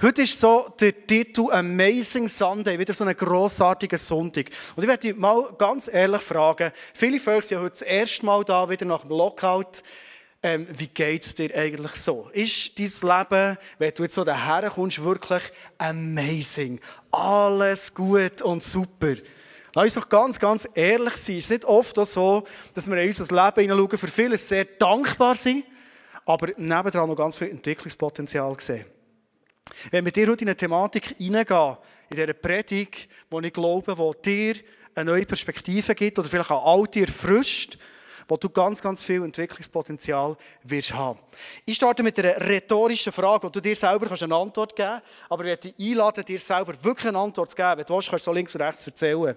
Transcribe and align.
Heute 0.00 0.22
ist 0.22 0.38
so 0.38 0.72
der 0.78 1.08
Titel 1.08 1.50
Amazing 1.50 2.28
Sunday, 2.28 2.78
wieder 2.78 2.92
so 2.92 3.02
ein 3.02 3.16
grossartiger 3.16 3.98
Sonntag. 3.98 4.48
Und 4.76 4.84
ich 4.84 4.88
werde 4.88 5.12
mal 5.14 5.52
ganz 5.58 5.90
ehrlich 5.92 6.22
fragen, 6.22 6.70
viele 6.94 7.18
Völker 7.18 7.42
sind 7.42 7.56
ja 7.56 7.62
heute 7.64 7.70
das 7.70 7.82
erste 7.82 8.24
Mal 8.24 8.44
da, 8.44 8.70
wieder 8.70 8.86
nach 8.86 9.00
dem 9.00 9.10
Lockout. 9.10 9.82
Ähm, 10.40 10.68
wie 10.70 10.86
geht 10.86 11.26
es 11.26 11.34
dir 11.34 11.52
eigentlich 11.52 11.96
so? 11.96 12.30
Ist 12.32 12.78
dein 12.78 12.86
Leben, 12.86 13.58
wenn 13.80 13.92
du 13.92 14.04
jetzt 14.04 14.14
so 14.14 14.22
daher 14.22 14.70
kommst, 14.70 15.02
wirklich 15.02 15.42
amazing? 15.78 16.78
Alles 17.10 17.92
gut 17.92 18.40
und 18.42 18.62
super? 18.62 19.14
Lass 19.74 19.84
uns 19.84 19.94
doch 19.94 20.08
ganz, 20.08 20.38
ganz 20.38 20.68
ehrlich 20.74 21.16
sein. 21.16 21.38
Es 21.38 21.44
ist 21.46 21.50
nicht 21.50 21.64
oft 21.64 21.96
so, 22.06 22.44
dass 22.72 22.88
wir 22.88 22.96
in 22.98 23.08
unser 23.08 23.24
Leben 23.24 23.62
hineinschauen, 23.62 23.98
für 23.98 24.06
vieles 24.06 24.46
sehr 24.46 24.64
dankbar 24.64 25.34
sind, 25.34 25.64
aber 26.24 26.52
nebendran 26.56 27.08
noch 27.08 27.16
ganz 27.16 27.34
viel 27.34 27.50
Entwicklungspotenzial 27.50 28.54
sehen. 28.60 28.84
Wenn 29.90 30.04
wir 30.04 30.12
dir 30.12 30.28
heute 30.28 30.44
in 30.44 30.48
eine 30.48 30.56
Thematik 30.56 31.16
hineingehen, 31.18 31.76
in 32.10 32.16
dieser 32.16 32.32
Predigt, 32.32 33.08
wo 33.30 33.40
ich 33.40 33.52
glaube, 33.52 33.96
wo 33.96 34.12
dir 34.12 34.54
eine 34.94 35.12
neue 35.12 35.26
Perspektive 35.26 35.94
gibt 35.94 36.18
oder 36.18 36.28
vielleicht 36.28 36.50
auch 36.50 36.78
alte 36.78 37.00
erfrischt, 37.00 37.78
wo 38.28 38.36
du 38.36 38.50
ganz, 38.50 38.82
ganz 38.82 39.02
viel 39.02 39.24
Entwicklungspotenzial 39.24 40.36
wirst 40.62 40.92
haben. 40.92 41.18
Ich 41.64 41.76
starte 41.76 42.02
mit 42.02 42.18
einer 42.18 42.38
rhetorischen 42.46 43.12
Frage, 43.12 43.44
wo 43.44 43.48
du 43.48 43.60
dir 43.60 43.74
selber 43.74 44.06
eine 44.10 44.34
Antwort 44.34 44.76
geben 44.76 44.88
kannst, 44.88 45.06
aber 45.30 45.44
ich 45.44 45.48
werde 45.48 45.72
dich 45.72 45.90
einladen, 45.90 46.24
dir 46.24 46.38
selber 46.38 46.74
wirklich 46.82 47.08
eine 47.08 47.18
Antwort 47.18 47.50
zu 47.50 47.56
geben. 47.56 47.78
Wenn 47.78 48.10
kannst 48.10 48.26
du 48.26 48.32
links 48.32 48.54
und 48.54 48.60
rechts 48.60 48.86
erzählen. 48.86 49.34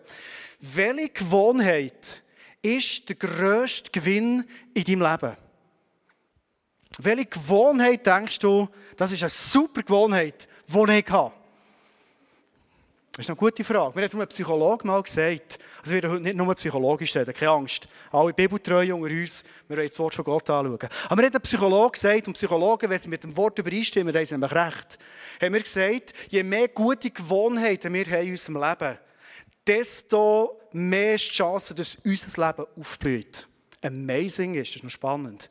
Welche 0.59 1.09
Gewohnheit 1.09 2.21
ist 2.61 3.07
der 3.07 3.15
grösste 3.15 3.89
Gewinn 3.91 4.43
in 4.73 4.83
deinem 4.83 5.01
Leben? 5.01 5.37
Welche 7.03 7.25
Gewohnheit 7.25 8.05
denkst 8.05 8.37
du, 8.39 8.67
das 8.95 9.11
ist 9.11 9.23
eine 9.23 9.29
super 9.29 9.81
Gewohnheit, 9.81 10.47
die 10.67 10.99
ich 10.99 11.09
habe? 11.09 11.33
Das 13.11 13.25
ist 13.25 13.29
eine 13.29 13.35
gute 13.35 13.63
Frage. 13.63 13.97
Mir 13.97 14.05
hat 14.05 14.13
ein 14.13 14.27
Psychologe 14.27 14.85
mal 14.85 15.01
gesagt, 15.01 15.57
also 15.81 15.95
wir 15.95 16.03
werden 16.03 16.11
heute 16.11 16.23
nicht 16.23 16.37
nur 16.37 16.53
psychologisch 16.53 17.15
reden, 17.15 17.33
keine 17.33 17.51
Angst. 17.51 17.87
Alle 18.11 18.33
Bibeltreue 18.33 18.93
unter 18.93 19.09
uns, 19.09 19.43
wir 19.67 19.77
wollen 19.77 19.89
das 19.89 19.97
Wort 19.97 20.13
von 20.13 20.25
Gott 20.25 20.47
anschauen. 20.49 20.89
Aber 21.05 21.15
mir 21.15 21.25
hat 21.25 21.35
ein 21.35 21.41
Psychologe 21.41 21.91
gesagt, 21.93 22.27
und 22.27 22.33
Psychologen, 22.33 22.89
wenn 22.89 22.99
sie 22.99 23.09
mit 23.09 23.23
dem 23.23 23.35
Wort 23.35 23.57
übereinstimmen, 23.57 24.15
haben 24.15 24.25
sie 24.25 24.33
nämlich 24.35 24.51
recht, 24.51 24.99
haben 25.41 25.53
wir 25.53 25.61
gesagt, 25.61 26.13
je 26.29 26.43
mehr 26.43 26.67
gute 26.67 27.09
Gewohnheiten 27.09 27.93
wir 27.93 28.05
haben 28.05 28.27
in 28.27 28.31
unserem 28.31 28.61
Leben, 28.61 28.97
desto 29.65 30.61
mehr 30.71 31.15
ist 31.15 31.25
die 31.25 31.31
Chance, 31.31 31.73
dass 31.73 31.97
unser 32.05 32.47
Leben 32.47 32.65
aufblüht. 32.79 33.47
Amazing 33.81 34.53
ist, 34.53 34.69
das 34.69 34.75
ist 34.75 34.83
noch 34.83 34.91
spannend. 34.91 35.49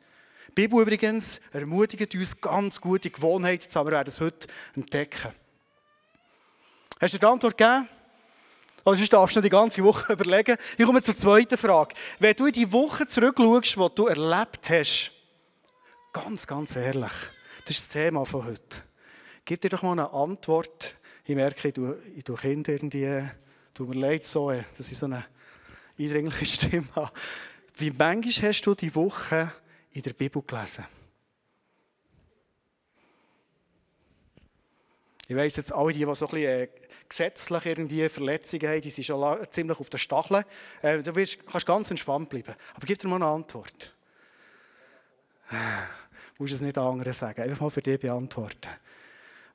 Die 0.51 0.63
Bibel 0.63 0.81
übrigens 0.81 1.39
ermutigt 1.53 2.13
uns 2.13 2.41
ganz 2.41 2.81
gute 2.81 3.09
Gewohnheiten 3.09 3.69
zu 3.69 3.79
haben. 3.79 3.87
Wir 3.87 3.93
werden 3.93 4.09
es 4.09 4.19
heute 4.19 4.49
entdecken. 4.75 5.31
Hast 6.99 7.13
du 7.13 7.17
die 7.17 7.25
Antwort 7.25 7.57
gegeben? 7.57 7.87
Sonst 8.83 9.13
darfst 9.13 9.35
du 9.37 9.41
die 9.41 9.49
ganze 9.49 9.81
Woche 9.81 10.11
überlegen. 10.13 10.57
Ich 10.77 10.85
komme 10.85 11.01
zur 11.01 11.15
zweiten 11.15 11.57
Frage. 11.57 11.95
Wenn 12.19 12.35
du 12.35 12.47
in 12.47 12.51
die 12.51 12.69
Woche 12.69 13.07
zurückschaust, 13.07 13.77
die 13.77 13.95
du 13.95 14.07
erlebt 14.07 14.69
hast, 14.69 15.13
ganz, 16.11 16.45
ganz 16.45 16.75
ehrlich, 16.75 17.13
das 17.65 17.77
ist 17.77 17.87
das 17.87 17.89
Thema 17.89 18.25
von 18.25 18.43
heute. 18.43 18.83
Gib 19.45 19.61
dir 19.61 19.69
doch 19.69 19.83
mal 19.83 19.93
eine 19.93 20.11
Antwort. 20.11 20.97
Ich 21.23 21.35
merke, 21.35 21.69
ich 21.69 21.73
tue, 21.73 21.97
ich 22.13 22.25
Kinder 22.25 22.73
irgendwie, 22.73 23.23
tut 23.73 23.87
mir 23.87 24.01
leid 24.01 24.23
so, 24.25 24.51
dass 24.51 24.91
ich 24.91 24.97
so 24.97 25.05
eine 25.05 25.23
eindringliche 25.97 26.45
Stimme 26.67 26.87
habe. 26.93 27.11
Wie 27.77 27.91
manchmal 27.91 28.49
hast 28.49 28.63
du 28.63 28.75
die 28.75 28.93
Woche 28.93 29.53
in 29.91 30.01
der 30.01 30.13
Bibel 30.13 30.41
gelesen. 30.41 30.85
Ich 35.27 35.37
weiss 35.37 35.55
jetzt, 35.55 35.71
alle, 35.73 35.93
die, 35.93 35.99
die 35.99 36.15
so 36.15 36.25
ein 36.25 36.31
bisschen 36.31 36.59
äh, 36.59 36.67
gesetzlich 37.07 37.65
irgendwie 37.65 38.09
Verletzungen 38.09 38.67
haben, 38.67 38.81
die 38.81 38.89
sind 38.89 39.05
schon 39.05 39.47
ziemlich 39.49 39.79
auf 39.79 39.89
den 39.89 39.97
Stacheln. 39.97 40.43
Äh, 40.81 41.01
du 41.01 41.15
wirst, 41.15 41.45
kannst 41.45 41.65
ganz 41.65 41.89
entspannt 41.89 42.29
bleiben. 42.29 42.53
Aber 42.73 42.85
gib 42.85 42.99
dir 42.99 43.07
mal 43.07 43.15
eine 43.15 43.27
Antwort. 43.27 43.95
Du 46.37 46.45
musst 46.45 46.55
es 46.55 46.61
nicht 46.61 46.75
anderen 46.75 47.13
sagen, 47.13 47.39
einfach 47.39 47.59
mal 47.61 47.69
für 47.69 47.83
dich 47.83 47.99
beantworten. 47.99 48.71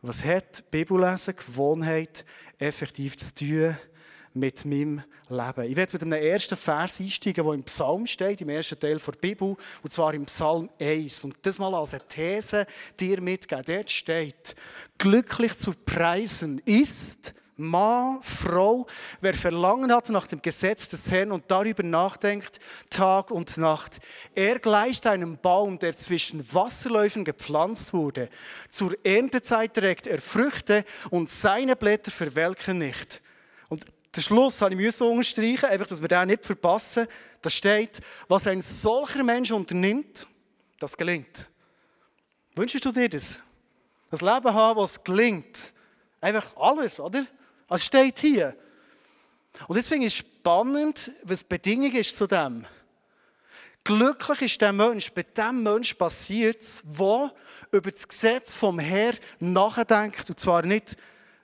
Was 0.03 0.25
hat 0.25 0.71
Bibellesen, 0.71 1.35
Gewohnheit 1.35 2.25
effektiv 2.61 3.17
zu 3.17 3.35
tun 3.35 3.77
mit 4.37 4.65
meinem 4.65 5.03
Leben. 5.29 5.71
Ich 5.71 5.77
werde 5.77 5.93
mit 5.93 6.03
einem 6.03 6.13
ersten 6.13 6.57
Vers 6.57 7.01
einsteigen, 7.01 7.45
der 7.45 7.55
im 7.55 7.65
Psalm 7.65 8.07
steht, 8.07 8.41
im 8.41 8.49
ersten 8.49 8.79
Teil 8.79 8.99
der 8.99 9.13
Bibel, 9.13 9.57
und 9.83 9.91
zwar 9.91 10.15
im 10.15 10.27
Psalm 10.27 10.69
1. 10.79 11.25
Und 11.25 11.37
das 11.43 11.59
mal 11.59 11.75
als 11.75 11.95
eine 11.95 12.07
These 12.07 12.67
dir 13.01 13.21
mitgeben. 13.21 13.65
Dort 13.67 13.91
steht, 13.91 14.55
glücklich 14.99 15.59
zu 15.59 15.73
preisen 15.73 16.61
ist, 16.65 17.35
Mann, 17.59 18.21
Frau, 18.23 18.87
wer 19.23 19.33
Verlangen 19.33 19.91
hat 19.91 20.11
nach 20.11 20.27
dem 20.27 20.43
Gesetz 20.43 20.89
des 20.89 21.11
Herrn 21.11 21.33
und 21.33 21.45
darüber 21.49 21.83
nachdenkt, 21.83 22.61
Tag 22.91 23.31
und 23.31 23.57
Nacht. 23.57 23.99
Er 24.35 24.59
gleicht 24.59 25.07
einem 25.07 25.39
Baum, 25.39 25.79
der 25.79 25.97
zwischen 25.97 26.53
Wasserläufen 26.53 27.25
gepflanzt 27.25 27.95
wurde. 27.95 28.29
Zur 28.69 28.95
Erntezeit 29.03 29.73
trägt 29.73 30.07
er 30.07 30.21
Früchte 30.21 30.85
und 31.09 31.31
seine 31.31 31.77
Blätter 31.77 32.11
verwelken 32.11 32.77
nicht. 32.77 33.23
Den 34.17 34.23
Schluss 34.23 34.63
habe 34.63 34.75
ich 34.75 35.01
unterstreichen, 35.01 35.67
einfach, 35.67 35.87
dass 35.87 36.01
wir 36.01 36.09
den 36.09 36.29
nicht 36.29 36.47
verpassen. 36.47 37.07
Da 37.43 37.51
steht, 37.51 38.01
was 38.29 38.47
ein 38.47 38.63
solcher 38.63 39.23
Mensch 39.23 39.51
unternimmt, 39.51 40.27
das 40.79 40.97
gelingt. 40.97 41.47
Wünschst 42.55 42.83
du 42.83 42.93
dir 42.93 43.11
das? 43.11 43.41
Das 44.11 44.23
Leben 44.23 44.55
haben, 44.55 44.81
was 44.81 45.05
gelingt. 45.05 45.75
Einfach 46.21 46.57
alles, 46.57 46.99
oder? 46.99 47.27
Es 47.69 47.85
steht 47.85 48.19
hier. 48.21 48.57
Und 49.69 49.77
jetzt 49.77 49.89
finde 49.89 50.07
ich 50.07 50.17
spannend, 50.17 51.11
was 51.23 51.41
die 51.41 51.47
Bedingung 51.49 51.93
ist 51.93 52.17
zu 52.17 52.27
dem. 52.27 52.65
Glücklich 53.85 54.43
ist 54.43 54.61
der 54.61 54.73
Mensch, 54.73 55.13
bei 55.13 55.23
dem 55.23 55.63
Mensch 55.63 55.95
passiert 55.95 56.61
es, 56.63 56.83
der 56.85 57.33
über 57.71 57.91
das 57.91 58.09
Gesetz 58.09 58.53
vom 58.53 58.79
Herrn 58.79 59.19
nachdenkt. 59.39 60.29
Und 60.29 60.41
zwar 60.41 60.63
nicht 60.63 60.97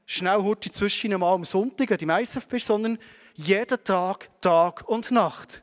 schnell 0.07 0.43
heute 0.43 0.71
zwischen 0.71 1.19
mal 1.19 1.35
am 1.35 1.45
Sonntag 1.45 1.93
an 1.93 1.99
die 1.99 2.07
Messe 2.07 2.41
bist, 2.41 2.67
sondern 2.67 2.99
jeden 3.35 3.83
Tag, 3.85 4.29
Tag 4.41 4.89
und 4.89 5.11
Nacht. 5.11 5.63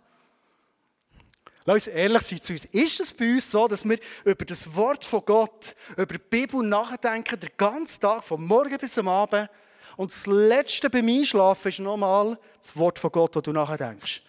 Lass 1.65 1.87
uns 1.87 1.87
ehrlich 1.87 2.21
sein 2.23 2.41
zu 2.41 2.53
uns. 2.53 2.65
Ist 2.65 2.99
es 2.99 3.13
bei 3.13 3.33
uns 3.33 3.51
so, 3.51 3.67
dass 3.67 3.87
wir 3.87 3.99
über 4.25 4.45
das 4.45 4.73
Wort 4.73 5.05
von 5.05 5.23
Gott, 5.23 5.75
über 5.91 6.15
die 6.15 6.17
Bibel 6.17 6.63
nachdenken, 6.63 7.39
den 7.39 7.51
ganzen 7.57 8.01
Tag, 8.01 8.23
von 8.23 8.43
morgen 8.43 8.77
bis 8.77 8.97
am 8.97 9.07
Abend, 9.07 9.49
und 9.97 10.11
das 10.11 10.25
Letzte 10.25 10.89
beim 10.89 11.07
Einschlafen 11.07 11.67
ist 11.67 11.79
nochmal 11.79 12.39
das 12.57 12.75
Wort 12.77 12.97
von 12.97 13.11
Gott, 13.11 13.35
das 13.35 13.43
du 13.43 13.51
nachdenkst? 13.51 14.21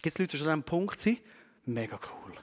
Gibt 0.00 0.14
es 0.14 0.18
Leute, 0.18 0.30
die 0.32 0.38
schon 0.38 0.48
an 0.48 0.60
diesem 0.60 0.64
Punkt 0.64 0.98
sind? 0.98 1.20
Mega 1.64 1.98
cool. 1.98 2.34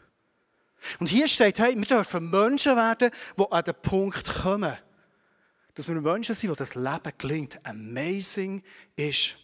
Und 1.00 1.08
hier 1.08 1.28
steht, 1.28 1.60
hey, 1.60 1.76
wir 1.76 1.86
dürfen 1.86 2.30
Menschen 2.30 2.76
werden, 2.76 3.12
die 3.38 3.52
an 3.52 3.64
den 3.64 3.76
Punkt 3.82 4.42
kommen 4.42 4.78
dass 5.82 5.88
wir 5.88 6.00
Menschen 6.00 6.36
sind, 6.36 6.52
wo 6.52 6.54
das 6.54 6.76
Leben 6.76 7.12
gelingt, 7.18 7.60
amazing 7.66 8.62
ist. 8.96 9.36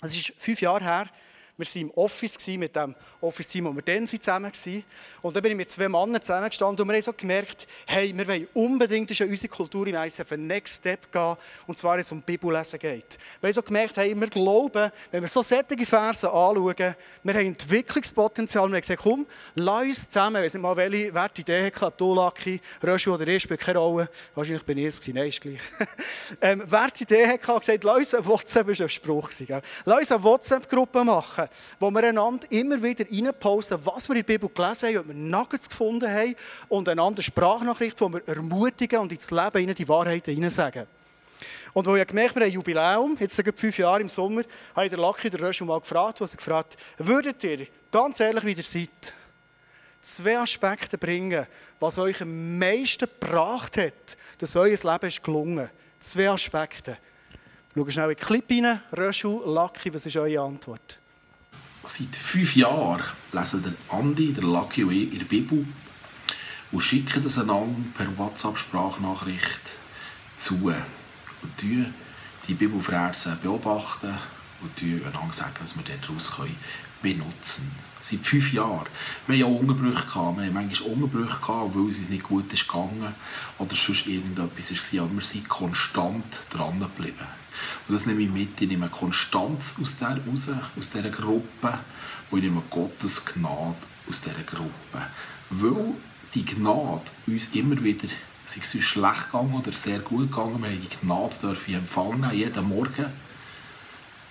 Es 0.00 0.16
ist 0.16 0.32
fünf 0.38 0.62
Jahre 0.62 0.82
her, 0.82 1.10
wir 1.58 1.66
waren 1.66 1.82
im 1.82 1.90
Office 1.92 2.46
mit 2.46 2.74
dem 2.74 2.94
Office-Team, 3.20 3.66
wo 3.66 3.74
wir 3.74 3.82
dann 3.82 4.08
zusammen 4.08 4.50
waren. 4.52 4.84
Und 5.20 5.36
dann 5.36 5.42
bin 5.42 5.52
ich 5.52 5.58
mit 5.58 5.70
zwei 5.70 5.88
Männern 5.88 6.20
zusammengestanden 6.22 6.82
und 6.82 6.88
wir 6.88 6.94
haben 6.94 7.02
so 7.02 7.12
gemerkt, 7.12 7.66
hey, 7.86 8.16
wir 8.16 8.26
wollen 8.26 8.48
unbedingt 8.54 9.20
in 9.20 9.28
unsere 9.28 9.48
Kultur 9.48 9.86
im 9.86 9.94
ICF 9.94 10.32
einen 10.32 10.46
Next 10.46 10.76
Step 10.76 11.12
gehen, 11.12 11.36
und 11.66 11.76
zwar, 11.76 11.94
wenn 11.94 12.00
es 12.00 12.10
um 12.10 12.22
Bibellesen 12.22 12.78
geht. 12.78 13.18
Wir 13.40 13.48
haben 13.48 13.54
so 13.54 13.62
gemerkt, 13.62 13.96
hey, 13.98 14.18
wir 14.18 14.28
glauben, 14.28 14.90
wenn 15.10 15.22
wir 15.22 15.28
so 15.28 15.42
sättige 15.42 15.84
Verse 15.84 16.26
anschauen, 16.26 16.74
wir 17.22 17.34
haben 17.34 17.46
Entwicklungspotenzial. 17.46 18.68
Wir 18.68 18.74
haben 18.74 18.80
gesagt, 18.80 19.02
komm, 19.02 19.26
lass 19.54 19.86
uns 19.86 20.08
zusammen, 20.08 20.36
ich 20.36 20.46
weiß 20.46 20.54
nicht 20.54 20.62
mal, 20.62 20.76
welche 20.76 21.12
Werte 21.12 21.42
Idee 21.42 21.70
hatte, 21.70 21.92
du, 21.98 22.14
Lucky, 22.14 22.60
Röschu 22.82 23.12
oder 23.12 23.28
ich, 23.28 23.42
spielt 23.42 23.60
keine 23.60 23.78
Rolle. 23.78 24.08
Wahrscheinlich 24.34 24.64
bin 24.64 24.78
ich 24.78 24.86
es 24.86 25.06
nein, 25.08 25.28
ist 25.28 25.40
gleich. 25.40 25.60
ähm, 26.40 26.62
Werte 26.70 27.04
Idee 27.04 27.26
hatte, 27.26 27.38
gesagt, 27.38 27.84
lass 27.84 27.98
uns 27.98 28.14
eine 28.14 28.26
WhatsApp, 28.26 28.66
das 28.68 28.78
war 28.78 28.86
ein 28.86 28.88
Spruch, 28.88 29.30
lass 29.84 30.00
uns 30.00 30.12
eine 30.12 30.22
WhatsApp-Gruppe 30.22 31.04
machen 31.04 31.41
wo 31.78 31.90
wir 31.90 32.04
einander 32.04 32.46
immer 32.50 32.82
wieder 32.82 33.04
reinposten, 33.10 33.78
was 33.84 34.08
wir 34.08 34.16
in 34.16 34.24
der 34.24 34.32
Bibel 34.32 34.48
gelesen 34.48 34.88
haben, 34.88 34.98
ob 34.98 35.08
wir 35.08 35.14
Nuggets 35.14 35.68
gefunden 35.68 36.10
haben 36.10 36.34
und 36.68 36.88
eine 36.88 37.02
andere 37.02 37.22
Sprachnachricht, 37.22 38.00
wo 38.00 38.08
wir 38.08 38.26
ermutigen 38.26 39.00
und 39.00 39.12
ins 39.12 39.30
Leben 39.30 39.74
die 39.74 39.88
Wahrheiten 39.88 40.34
hineinsagen. 40.34 40.86
Und 41.74 41.86
wo 41.86 41.96
ich 41.96 42.06
gemerkt 42.06 42.34
wir 42.34 42.42
haben 42.42 42.50
ein 42.50 42.54
Jubiläum, 42.54 43.16
jetzt 43.18 43.34
seit 43.34 43.58
fünf 43.58 43.78
Jahren 43.78 44.02
im 44.02 44.08
Sommer, 44.08 44.42
habe 44.74 44.86
ich 44.86 44.90
den 44.90 45.00
Lucky 45.00 45.30
der 45.30 45.40
Röschel 45.40 45.66
mal 45.66 45.80
gefragt, 45.80 46.20
was 46.20 46.32
er 46.32 46.36
gefragt 46.36 46.76
würdet 46.98 47.42
ihr, 47.44 47.66
ganz 47.90 48.20
ehrlich 48.20 48.44
wie 48.44 48.52
ihr 48.52 48.62
seid, 48.62 49.14
zwei 50.02 50.38
Aspekte 50.38 50.98
bringen, 50.98 51.46
was 51.80 51.98
euch 51.98 52.20
am 52.20 52.58
meisten 52.58 53.08
gebracht 53.08 53.76
hat, 53.78 54.16
dass 54.38 54.56
euer 54.56 54.68
Leben 54.68 55.06
ist 55.06 55.22
gelungen. 55.22 55.70
Zwei 55.98 56.28
Aspekte. 56.28 56.98
Schau 57.74 57.88
schnell 57.88 58.10
in 58.10 58.16
den 58.16 58.26
Clip 58.26 58.50
rein, 58.50 58.82
Röschel, 58.94 59.40
Lucky, 59.46 59.94
was 59.94 60.04
ist 60.04 60.16
eure 60.16 60.40
Antwort? 60.40 60.98
Seit 61.84 62.14
fünf 62.14 62.54
Jahren 62.54 63.02
lesen 63.32 63.62
der 63.64 63.98
Andi, 63.98 64.32
der 64.32 64.44
Lucky 64.44 64.84
und 64.84 64.92
ich 64.92 65.12
in 65.12 65.26
Bibel 65.26 65.66
und 66.70 66.80
schicken 66.80 67.24
das 67.24 67.38
einander 67.38 67.88
per 67.96 68.16
WhatsApp-Sprachnachricht 68.16 69.60
zu 70.38 70.66
und 71.42 71.62
die 72.46 72.54
Bibelverse 72.54 73.36
beobachten 73.42 74.16
und 74.60 74.82
einander 74.82 75.32
sagen, 75.32 75.54
was 75.60 75.76
wir 75.76 75.84
daraus 76.00 76.32
benutzen 77.02 77.64
können. 77.64 77.92
Seit 78.00 78.26
fünf 78.26 78.52
Jahren. 78.52 78.86
Wir 79.26 79.44
haben 79.44 79.52
ja 79.52 79.58
Unterbrüche 79.60 80.06
gehabt. 80.06 80.38
Wir 80.38 80.46
haben 80.46 80.54
manchmal 80.54 80.90
Unterbrüche 80.90 81.38
weil 81.74 81.90
es 81.90 81.98
uns 81.98 82.08
nicht 82.08 82.22
gut 82.22 82.52
ist 82.52 82.66
gegangen 82.66 83.14
oder 83.58 83.74
sonst 83.76 84.06
irgendetwas 84.06 84.72
war. 84.72 85.04
Aber 85.04 85.14
wir 85.14 85.24
sind 85.24 85.48
konstant 85.48 86.38
dran 86.50 86.80
geblieben. 86.80 87.41
Und 87.88 87.94
das 87.94 88.06
nehme 88.06 88.22
ich 88.22 88.30
mit. 88.30 88.60
Ich 88.60 88.68
nehme 88.68 88.88
Konstanz 88.88 89.76
aus 89.80 89.98
der 89.98 90.18
raus, 90.26 90.48
aus 90.78 90.90
dieser 90.90 91.10
Gruppe. 91.10 91.78
Und 92.30 92.38
ich 92.38 92.44
nehme 92.44 92.62
Gottes 92.70 93.24
Gnade 93.24 93.76
aus 94.08 94.20
dieser 94.20 94.42
Gruppe. 94.42 95.06
Weil 95.50 95.94
die 96.34 96.44
Gnade 96.44 97.02
uns 97.26 97.54
immer 97.54 97.82
wieder, 97.82 98.08
sei 98.46 98.60
es 98.62 98.74
uns 98.74 98.84
schlecht 98.84 99.30
gegangen 99.30 99.54
oder 99.54 99.72
sehr 99.72 100.00
gut 100.00 100.30
gegangen, 100.30 100.62
wir 100.62 100.70
haben 100.70 100.80
die 100.80 101.06
Gnade 101.06 101.34
dürfen 101.42 101.74
empfangen, 101.74 102.32
jeden 102.32 102.68
Morgen. 102.68 103.06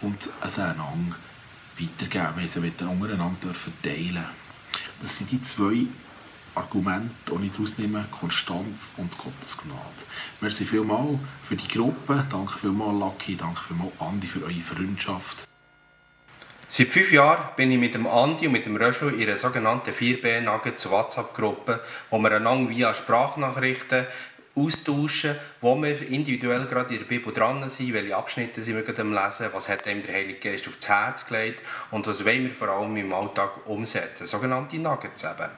Und 0.01 0.30
es 0.42 0.60
einander 0.60 1.16
weitergeben. 1.80 2.34
Wir 2.38 2.50
sie 2.50 2.63
wieder 2.63 2.89
untereinander 2.89 3.54
teilen 3.81 4.25
Das 5.01 5.18
sind 5.18 5.31
die 5.31 5.44
zwei 5.44 5.86
Argumente, 6.56 7.12
die 7.27 7.45
ich 7.45 7.51
daraus 7.51 7.77
nehme, 7.77 8.06
Konstanz 8.12 8.92
und 8.98 9.18
Gottes 9.18 9.57
Gnade. 9.57 9.80
Merci 10.42 10.65
vielmals 10.65 11.19
für 11.48 11.56
die 11.56 11.68
Gruppe, 11.68 12.25
danke 12.30 12.59
vielmals 12.59 13.00
Lucky, 13.00 13.36
danke 13.36 13.62
vielmals 13.68 13.94
Andi 14.00 14.27
für 14.27 14.42
eure 14.42 14.62
Freundschaft. 14.62 15.48
Seit 16.68 16.88
fünf 16.88 17.12
Jahren 17.12 17.50
bin 17.57 17.69
ich 17.71 17.77
mit 17.77 17.94
dem 17.94 18.07
Andi 18.07 18.48
und 18.48 18.53
mit 18.53 18.65
dem 18.65 18.77
Röschel 18.77 19.13
in 19.15 19.27
einer 19.27 19.38
sogenannten 19.38 19.92
4B-Nuggets 19.92 20.89
WhatsApp-Gruppe, 20.89 21.81
wo 22.09 22.18
wir 22.19 22.31
einander 22.31 22.69
via 22.69 22.94
Sprachnachrichten 22.94 24.07
austauschen, 24.56 25.36
wo 25.62 25.81
wir 25.81 26.01
individuell 26.07 26.65
gerade 26.65 26.94
in 26.94 27.00
der 27.00 27.06
Bibel 27.06 27.33
dran 27.33 27.68
sind, 27.69 27.94
welche 27.94 28.15
Abschnitte 28.15 28.62
sind 28.62 28.75
wir 28.75 28.83
gerade 28.83 29.03
Lesen, 29.03 29.48
was 29.53 29.69
hat 29.69 29.86
ihm 29.88 30.03
der 30.03 30.15
Heilige 30.15 30.39
Geist 30.39 30.68
aufs 30.68 30.88
Herz 30.88 31.25
gelegt 31.25 31.62
und 31.92 32.07
was 32.07 32.24
wollen 32.25 32.45
wir 32.45 32.56
vor 32.56 32.69
allem 32.69 32.95
im 32.98 33.13
Alltag 33.13 33.65
umsetzen. 33.65 34.25
Sogenannte 34.25 34.77
Nuggets 34.77 35.24
eben. 35.24 35.50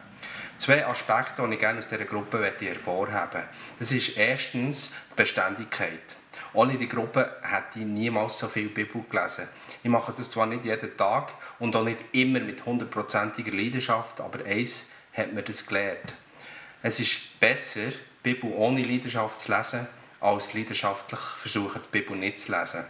Zwei 0.58 0.86
Aspekte, 0.86 1.46
die 1.48 1.54
ich 1.54 1.60
gerne 1.60 1.80
aus 1.80 1.88
dieser 1.88 2.06
Gruppe 2.06 2.44
hervorheben 2.44 3.20
möchte. 3.34 3.44
Das 3.80 3.92
ist 3.92 4.18
erstens 4.18 4.92
die 5.12 5.16
Beständigkeit. 5.16 6.16
Ohne 6.54 6.78
die 6.78 6.88
Gruppe 6.88 7.38
hätte 7.42 7.80
ich 7.80 7.86
niemals 7.86 8.38
so 8.38 8.48
viel 8.48 8.70
Bibel 8.70 9.04
gelesen. 9.10 9.48
Ich 9.82 9.90
mache 9.90 10.14
das 10.16 10.30
zwar 10.30 10.46
nicht 10.46 10.66
jeden 10.66 10.96
Tag 10.96 11.34
und 11.60 11.76
auch 11.76 11.84
nicht 11.84 12.00
immer 12.12 12.40
mit 12.40 12.66
hundertprozentiger 12.66 13.52
Leidenschaft, 13.52 14.22
aber 14.22 14.46
eins 14.46 14.84
hat 15.14 15.34
mir 15.34 15.44
das 15.44 15.66
gelernt. 15.66 16.14
Es 16.82 17.00
ist 17.00 17.40
besser, 17.40 17.88
die 17.90 18.34
Bibel 18.34 18.52
ohne 18.54 18.84
Leidenschaft 18.84 19.42
zu 19.42 19.52
lesen, 19.52 19.88
als 20.22 20.54
leidenschaftlich 20.54 21.20
versuchen, 21.20 21.82
die 21.82 22.00
Bibel 22.00 22.16
nicht 22.16 22.40
zu 22.40 22.52
lesen. 22.52 22.86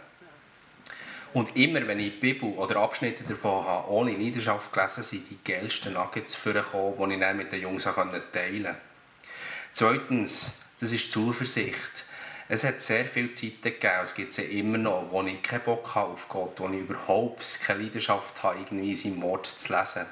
Und 1.34 1.56
immer, 1.56 1.84
wenn 1.86 1.98
ich 1.98 2.12
die 2.12 2.32
Bibel 2.32 2.50
oder 2.50 2.76
Abschnitte 2.76 3.24
davon 3.24 3.66
habe, 3.66 3.90
ohne 3.90 4.12
Leidenschaft 4.12 4.72
gelesen, 4.72 5.02
sind 5.02 5.28
die 5.28 5.38
geilsten 5.44 5.92
Nuggets 5.92 6.36
vorgekommen, 6.36 7.10
die 7.10 7.14
ich 7.14 7.20
dann 7.20 7.36
mit 7.36 7.50
den 7.50 7.60
Jungs 7.60 7.82
teilen 7.82 8.10
konnte. 8.12 8.76
Zweitens, 9.72 10.60
das 10.80 10.92
ist 10.92 11.10
Zuversicht. 11.10 12.04
Es 12.48 12.62
hat 12.62 12.80
sehr 12.80 13.04
viele 13.04 13.32
Zeiten 13.34 13.62
gegeben, 13.62 13.94
es 14.02 14.14
gibt 14.14 14.32
sie 14.32 14.42
immer 14.60 14.78
noch, 14.78 15.08
wo 15.10 15.22
ich 15.22 15.42
keinen 15.42 15.62
Bock 15.62 15.94
habe 15.96 16.12
auf 16.12 16.28
Gott, 16.28 16.60
wo 16.60 16.68
ich 16.68 16.80
überhaupt 16.80 17.58
keine 17.64 17.82
Leidenschaft 17.82 18.42
habe, 18.42 18.58
irgendwie 18.58 18.90
in 18.90 18.96
seinem 18.96 19.22
Wort 19.22 19.46
zu 19.46 19.76
lesen. 19.76 20.06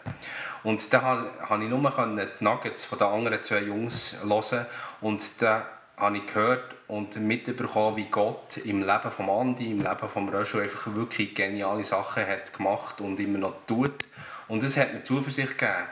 Und 0.65 0.93
da 0.93 1.31
konnte 1.47 1.67
ich 1.67 1.71
nur 1.71 1.81
die 2.17 2.45
Nuggets 2.45 2.85
von 2.85 2.99
den 2.99 3.07
anderen 3.07 3.43
zwei 3.45 3.61
Jungs 3.61 4.17
hören 4.25 4.67
und 5.01 5.23
da 5.39 5.69
habe 5.97 6.17
ich 6.17 6.27
gehört 6.27 6.75
und 6.93 7.17
mitbekommen, 7.17 7.97
wie 7.97 8.05
Gott 8.05 8.59
im 8.59 8.81
Leben 8.83 9.11
von 9.11 9.31
Andi, 9.31 9.71
im 9.71 9.79
Leben 9.79 10.09
von 10.13 10.29
Röschel 10.29 10.61
einfach 10.61 10.95
wirklich 10.95 11.35
geniale 11.35 11.83
Sachen 11.85 12.27
hat 12.27 12.53
gemacht 12.53 13.01
und 13.01 13.19
immer 13.19 13.39
noch 13.39 13.55
tut. 13.67 14.05
Und 14.47 14.63
es 14.63 14.77
hat 14.77 14.93
mir 14.93 15.03
Zuversicht 15.03 15.57
gegeben, 15.57 15.87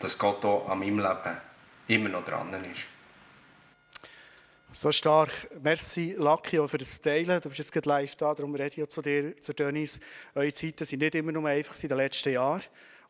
dass 0.00 0.18
Gott 0.18 0.44
auch 0.44 0.68
an 0.68 0.80
meinem 0.80 0.98
Leben 0.98 1.36
immer 1.86 2.10
noch 2.10 2.26
dran 2.26 2.54
ist. 2.70 2.82
So 4.70 4.92
stark. 4.92 5.30
Merci, 5.62 6.14
Lucky, 6.18 6.58
auch 6.58 6.68
für 6.68 6.76
das 6.76 7.00
Teilen. 7.00 7.40
Du 7.40 7.48
bist 7.48 7.60
jetzt 7.60 7.72
gerade 7.72 7.88
live 7.88 8.14
da, 8.16 8.34
darum 8.34 8.54
rede 8.54 8.82
ich 8.82 8.88
zu 8.88 9.00
dir, 9.00 9.34
zu 9.38 9.54
Dennis. 9.54 9.98
Eure 10.34 10.52
Zeiten 10.52 10.84
sind 10.84 11.00
nicht 11.00 11.14
immer 11.14 11.32
nur 11.32 11.48
einfach 11.48 11.82
in 11.82 11.88
den 11.88 11.96
letzten 11.96 12.34
Jahren. 12.34 12.60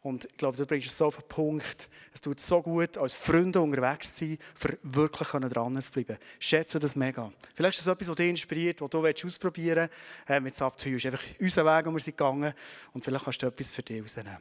Und 0.00 0.26
ich 0.26 0.36
glaube, 0.36 0.56
du 0.56 0.64
bringst 0.64 0.86
es 0.86 0.96
so 0.96 1.06
auf 1.06 1.16
den 1.16 1.26
Punkt. 1.26 1.88
Es 2.12 2.20
tut 2.20 2.38
so 2.38 2.62
gut, 2.62 2.96
als 2.96 3.14
Freunde 3.14 3.60
unterwegs 3.60 4.14
zu 4.14 4.26
sein, 4.26 4.38
für 4.54 4.78
wirklich 4.82 5.28
dran 5.28 5.80
zu 5.80 5.92
bleiben. 5.92 6.18
Schätze 6.38 6.78
das 6.78 6.94
mega. 6.94 7.32
Vielleicht 7.54 7.78
ist 7.78 7.86
das 7.86 7.92
etwas, 7.92 8.06
das 8.06 8.16
dich 8.16 8.28
inspiriert, 8.28 8.80
was 8.80 8.90
du 8.90 9.04
ausprobieren 9.04 9.88
willst. 9.90 10.30
Ähm, 10.30 10.46
jetzt 10.46 10.62
ab 10.62 10.74
uns. 10.84 11.04
Einfach 11.04 11.22
unser 11.40 11.64
Weg, 11.64 11.86
wo 11.86 11.90
wir 11.90 12.00
sind 12.00 12.16
gegangen. 12.16 12.54
Und 12.92 13.04
vielleicht 13.04 13.24
kannst 13.24 13.42
du 13.42 13.46
etwas 13.46 13.70
für 13.70 13.82
dich 13.82 14.00
rausnehmen. 14.00 14.38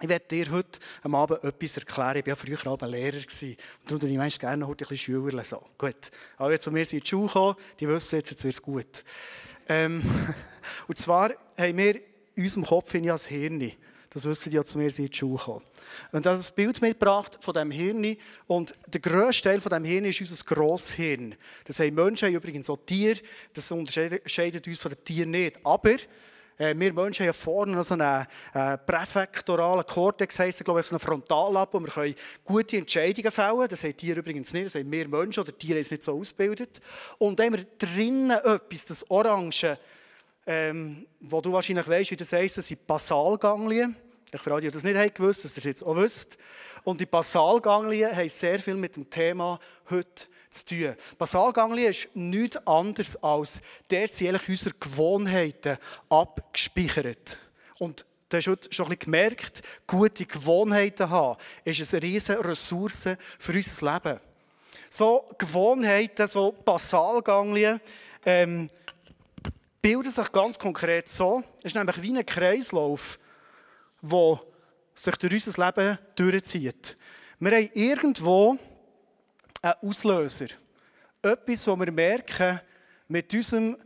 Ich 0.00 0.08
werde 0.08 0.26
dir 0.26 0.48
heute 0.52 0.78
am 1.02 1.16
Abend 1.16 1.42
etwas 1.42 1.76
erklären. 1.76 2.18
Ich 2.18 2.26
war 2.26 2.28
ja 2.28 2.36
früher 2.36 2.72
auch 2.72 2.80
ein 2.80 2.90
Lehrer. 2.90 3.16
Und 3.16 3.90
darum 3.90 4.08
ich 4.08 4.16
meist 4.16 4.38
gerne 4.38 4.64
heute 4.64 4.84
ein 4.84 4.88
bisschen 4.88 5.14
Schüler. 5.14 5.44
So. 5.44 5.60
Gut. 5.76 6.12
Aber 6.36 6.52
jetzt, 6.52 6.62
zu 6.62 6.70
mir 6.70 6.84
sind 6.84 6.98
in 6.98 7.04
die 7.04 7.10
Schule 7.10 7.26
gekommen, 7.26 7.56
die 7.80 7.88
wissen 7.88 8.14
jetzt, 8.14 8.30
jetzt 8.30 8.44
wird 8.44 8.54
es 8.54 8.62
gut. 8.62 9.02
Ähm, 9.68 10.02
und 10.86 10.96
zwar 10.96 11.32
haben 11.56 11.76
wir 11.76 11.96
in 12.36 12.44
unserem 12.44 12.64
Kopf 12.64 12.94
in 12.94 13.06
das 13.06 13.26
Hirn. 13.26 13.72
Das 14.10 14.24
wissen 14.24 14.50
die 14.50 14.56
ja 14.56 14.64
zu 14.64 14.78
mir 14.78 14.90
sind 14.90 15.06
in 15.06 15.10
die 15.10 15.16
Schule 15.16 15.36
gekommen. 15.36 15.64
Und 16.12 16.24
das 16.24 16.40
ist 16.40 16.50
ein 16.50 16.54
Bild 16.54 16.80
mitgebracht 16.80 17.38
von 17.40 17.52
diesem 17.52 17.70
Hirn. 17.70 18.16
Und 18.46 18.74
der 18.86 19.00
grösste 19.00 19.48
Teil 19.48 19.60
von 19.60 19.70
diesem 19.70 19.84
Hirn 19.84 20.04
ist 20.06 20.20
unser 20.20 20.44
Grosshirn. 20.44 21.34
Das 21.64 21.78
haben 21.78 21.94
Menschen, 21.94 22.28
haben 22.28 22.34
übrigens 22.34 22.70
auch 22.70 22.78
Tiere. 22.86 23.20
Das 23.52 23.70
unterscheidet 23.70 24.66
uns 24.66 24.78
von 24.78 24.92
den 24.92 25.04
Tieren 25.04 25.30
nicht. 25.30 25.58
Aber 25.62 25.96
äh, 26.58 26.74
wir 26.76 26.92
Menschen 26.92 27.22
haben 27.22 27.26
ja 27.26 27.32
vorne 27.32 27.82
so 27.84 27.94
einen 27.94 28.26
äh, 28.54 28.78
präfektoralen 28.78 29.86
Kortex, 29.86 30.38
heisst 30.38 30.64
glaube 30.64 30.80
ich, 30.80 30.86
so 30.86 30.94
einen 30.94 31.00
Frontallappen, 31.00 31.80
wo 31.80 31.86
wir 31.86 31.92
können 31.92 32.14
gute 32.44 32.76
Entscheidungen 32.76 33.30
fällen 33.30 33.68
Das 33.68 33.84
haben 33.84 33.96
Tiere 33.96 34.18
übrigens 34.18 34.52
nicht, 34.52 34.66
das 34.66 34.74
haben 34.74 34.90
wir 34.90 35.08
Menschen 35.08 35.40
oder 35.40 35.56
Tiere 35.56 35.78
ist 35.78 35.90
nicht 35.90 36.02
so 36.02 36.18
ausgebildet. 36.18 36.80
Und 37.18 37.38
dann 37.38 37.46
haben 37.46 37.58
wir 37.58 37.66
drinnen 37.78 38.30
etwas, 38.30 38.86
das 38.86 39.10
Orange, 39.10 39.78
ähm, 40.48 41.06
wo 41.20 41.42
du 41.42 41.52
wahrscheinlich 41.52 41.86
weißt, 41.86 42.10
wie 42.10 42.16
das 42.16 42.32
heisst, 42.32 42.56
das 42.56 42.66
sind 42.66 42.86
Basalganglien. 42.86 43.94
Ich 44.32 44.40
frage 44.40 44.62
die 44.62 44.70
das 44.70 44.82
nicht 44.82 44.96
haben 44.96 45.12
gewusst, 45.12 45.44
dass 45.44 45.52
ihr 45.52 45.58
es 45.58 45.64
jetzt 45.64 45.82
auch 45.82 45.94
wisst. 45.94 46.38
Und 46.84 47.02
die 47.02 47.06
Basalganglien 47.06 48.16
haben 48.16 48.28
sehr 48.30 48.58
viel 48.58 48.76
mit 48.76 48.96
dem 48.96 49.10
Thema 49.10 49.60
heute 49.90 50.24
zu 50.48 50.64
tun. 50.64 50.94
Basalganglien 51.18 51.90
ist 51.90 52.08
nichts 52.14 52.66
anderes 52.66 53.22
als 53.22 53.60
dort 53.88 54.12
sind 54.12 54.48
unsere 54.48 54.74
Gewohnheiten 54.80 55.76
abgespeichert. 56.08 57.36
Und 57.78 58.06
du 58.30 58.36
hast 58.38 58.46
heute 58.46 58.72
schon 58.72 58.90
ein 58.90 58.98
gemerkt, 58.98 59.60
gute 59.86 60.24
Gewohnheiten 60.24 61.10
haben, 61.10 61.38
ist 61.62 61.92
eine 61.92 62.02
riesige 62.02 62.42
Ressource 62.42 63.04
für 63.38 63.52
unser 63.52 63.92
Leben. 63.92 64.20
So 64.88 65.28
Gewohnheiten, 65.36 66.26
so 66.26 66.52
Basalganglien, 66.52 67.80
ähm, 68.24 68.70
bilden 69.82 70.10
sich 70.10 70.32
ganz 70.32 70.58
konkret 70.58 71.08
so. 71.08 71.42
Es 71.58 71.66
ist 71.66 71.74
nämlich 71.74 72.02
wie 72.02 72.16
ein 72.16 72.26
Kreislauf, 72.26 73.18
der 74.02 74.40
sich 74.94 75.16
durch 75.16 75.46
unser 75.46 75.66
Leben 75.66 75.98
durchzieht. 76.16 76.96
Wir 77.38 77.52
haben 77.52 77.70
irgendwo 77.74 78.58
ein 79.62 79.74
Auslöser. 79.82 80.46
Etwas, 81.22 81.66
wo 81.66 81.76
wir 81.76 81.92
merken, 81.92 82.60
mit 83.08 83.32
unserem 83.32 83.76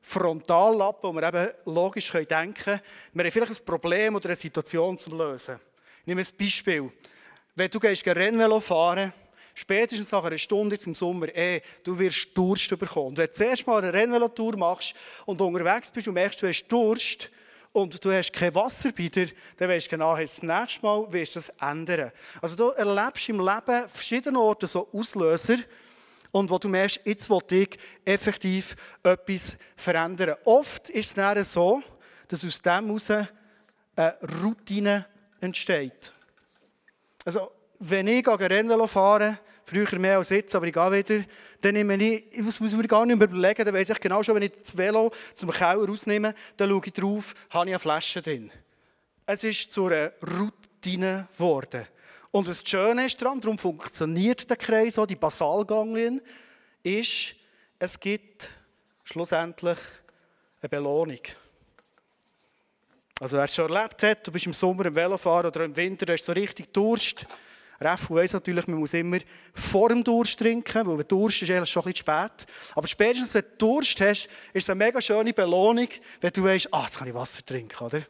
Frontallappen, 0.00 1.10
wo 1.10 1.14
wir 1.14 1.28
eben 1.28 1.48
logisch 1.66 2.10
denken 2.10 2.54
können, 2.54 2.80
wir 3.12 3.24
haben 3.24 3.30
vielleicht 3.30 3.60
ein 3.60 3.64
Problem 3.64 4.14
oder 4.14 4.28
eine 4.28 4.36
Situation 4.36 4.96
zu 4.96 5.14
lösen. 5.14 5.58
Ich 6.00 6.06
nehme 6.06 6.22
ein 6.22 6.26
Beispiel. 6.38 6.90
Wenn 7.54 7.70
du 7.70 7.78
gehst 7.78 8.06
Rennvelo 8.06 8.60
fahren, 8.60 9.12
spätestens 9.60 10.10
nach 10.10 10.24
einer 10.24 10.38
Stunde 10.38 10.78
zum 10.78 10.94
Sommer, 10.94 11.34
eh, 11.34 11.60
du 11.84 11.98
wirst 11.98 12.28
Durst 12.34 12.68
bekommen. 12.78 13.08
Und 13.08 13.18
wenn 13.18 13.26
du 13.26 13.32
zuerst 13.32 13.66
mal 13.66 13.82
eine 13.82 13.92
Rennvelotour 13.92 14.56
machst 14.56 14.94
und 15.26 15.40
unterwegs 15.40 15.90
bist 15.90 16.08
und 16.08 16.14
merkst, 16.14 16.42
du 16.42 16.48
hast 16.48 16.66
Durst, 16.68 17.30
und 17.72 18.04
du 18.04 18.12
hast 18.12 18.32
kein 18.32 18.54
Wasser 18.54 18.90
bei 18.90 19.08
dir, 19.08 19.28
dann 19.56 19.68
weißt 19.68 19.86
du 19.86 19.90
genau, 19.90 20.16
das 20.16 20.42
nächste 20.42 20.82
Mal 20.82 21.12
wirst 21.12 21.36
du 21.36 21.40
das 21.40 21.52
ändern. 21.60 22.10
Also 22.42 22.56
du 22.56 22.70
erlebst 22.70 23.28
im 23.28 23.38
Leben 23.38 23.88
verschiedene 23.88 24.40
Orte 24.40 24.66
so 24.66 24.88
Auslöser 24.92 25.58
und 26.32 26.50
wo 26.50 26.58
du 26.58 26.68
merkst, 26.68 27.00
jetzt 27.04 27.30
will 27.30 27.40
ich 27.50 27.78
effektiv 28.04 28.74
etwas 29.02 29.56
verändern. 29.76 30.36
Oft 30.44 30.90
ist 30.90 31.10
es 31.10 31.14
dann 31.14 31.44
so, 31.44 31.82
dass 32.28 32.44
aus 32.44 32.60
dem 32.60 32.86
heraus 32.86 33.10
eine 33.10 34.18
Routine 34.42 35.06
entsteht. 35.40 36.12
Also, 37.24 37.52
wenn 37.78 38.08
ich 38.08 38.26
Rennvelo 38.26 38.86
fahre, 38.86 39.38
früher 39.70 39.98
mehr 39.98 40.18
als 40.18 40.30
jetzt, 40.30 40.54
aber 40.54 40.66
ich 40.66 40.72
gehe 40.72 40.92
wieder, 40.92 41.24
dann 41.60 41.74
nehme 41.74 41.94
ich, 41.94 42.24
ich 42.32 42.42
muss, 42.42 42.60
muss 42.60 42.72
mir 42.72 42.86
gar 42.86 43.06
nicht 43.06 43.18
mehr 43.18 43.28
überlegen, 43.28 43.64
dann 43.64 43.74
weiss 43.74 43.88
ich 43.88 44.00
genau 44.00 44.22
schon, 44.22 44.34
wenn 44.34 44.42
ich 44.42 44.52
das 44.60 44.76
Velo 44.76 45.10
zum 45.34 45.50
Keller 45.50 45.86
rausnehme, 45.86 46.34
dann 46.56 46.68
schaue 46.68 46.82
ich 46.84 46.92
drauf, 46.92 47.34
habe 47.50 47.66
ich 47.66 47.74
eine 47.74 47.78
Flasche 47.78 48.20
drin. 48.20 48.50
Es 49.26 49.44
ist 49.44 49.70
zu 49.70 49.86
einer 49.86 50.12
Routine 50.22 51.28
geworden. 51.36 51.86
Und 52.30 52.48
was 52.48 52.60
das 52.62 52.68
Schöne 52.68 53.06
ist 53.06 53.20
daran, 53.20 53.40
darum 53.40 53.58
funktioniert 53.58 54.48
der 54.48 54.56
Kreis 54.56 54.98
auch, 54.98 55.06
die 55.06 55.16
Basalganglien, 55.16 56.20
ist, 56.82 57.34
es 57.78 57.98
gibt 57.98 58.48
schlussendlich 59.04 59.78
eine 60.60 60.68
Belohnung. 60.68 61.20
Also 63.20 63.36
wer 63.36 63.44
es 63.44 63.54
schon 63.54 63.70
erlebt 63.70 64.02
hat, 64.02 64.26
du 64.26 64.32
bist 64.32 64.46
im 64.46 64.54
Sommer 64.54 64.86
im 64.86 64.94
Velofahren 64.94 65.46
oder 65.46 65.64
im 65.64 65.76
Winter, 65.76 66.06
du 66.06 66.12
hast 66.12 66.24
so 66.24 66.32
richtig 66.32 66.72
Durst. 66.72 67.26
Refu 67.80 68.14
weiss 68.14 68.32
natürlich, 68.34 68.66
man 68.66 68.78
muss 68.78 68.92
immer 68.92 69.18
vor 69.54 69.88
dem 69.88 70.04
Durst 70.04 70.38
trinken, 70.38 70.86
weil 70.86 71.02
Durst 71.04 71.42
ist, 71.42 71.50
eigentlich 71.50 71.70
schon 71.70 71.82
ein 71.82 71.92
bisschen 71.92 72.06
spät. 72.06 72.46
Aber 72.74 72.86
spätestens, 72.86 73.32
wenn 73.32 73.44
du 73.56 73.56
Durst 73.56 74.00
hast, 74.00 74.26
ist 74.26 74.64
es 74.64 74.70
eine 74.70 74.84
mega 74.84 75.00
schöne 75.00 75.32
Belohnung, 75.32 75.88
wenn 76.20 76.32
du 76.32 76.44
weißt, 76.44 76.68
ah, 76.72 76.82
jetzt 76.82 76.98
kann 76.98 77.08
ich 77.08 77.14
Wasser 77.14 77.44
trinken, 77.44 77.82
oder? 77.82 78.02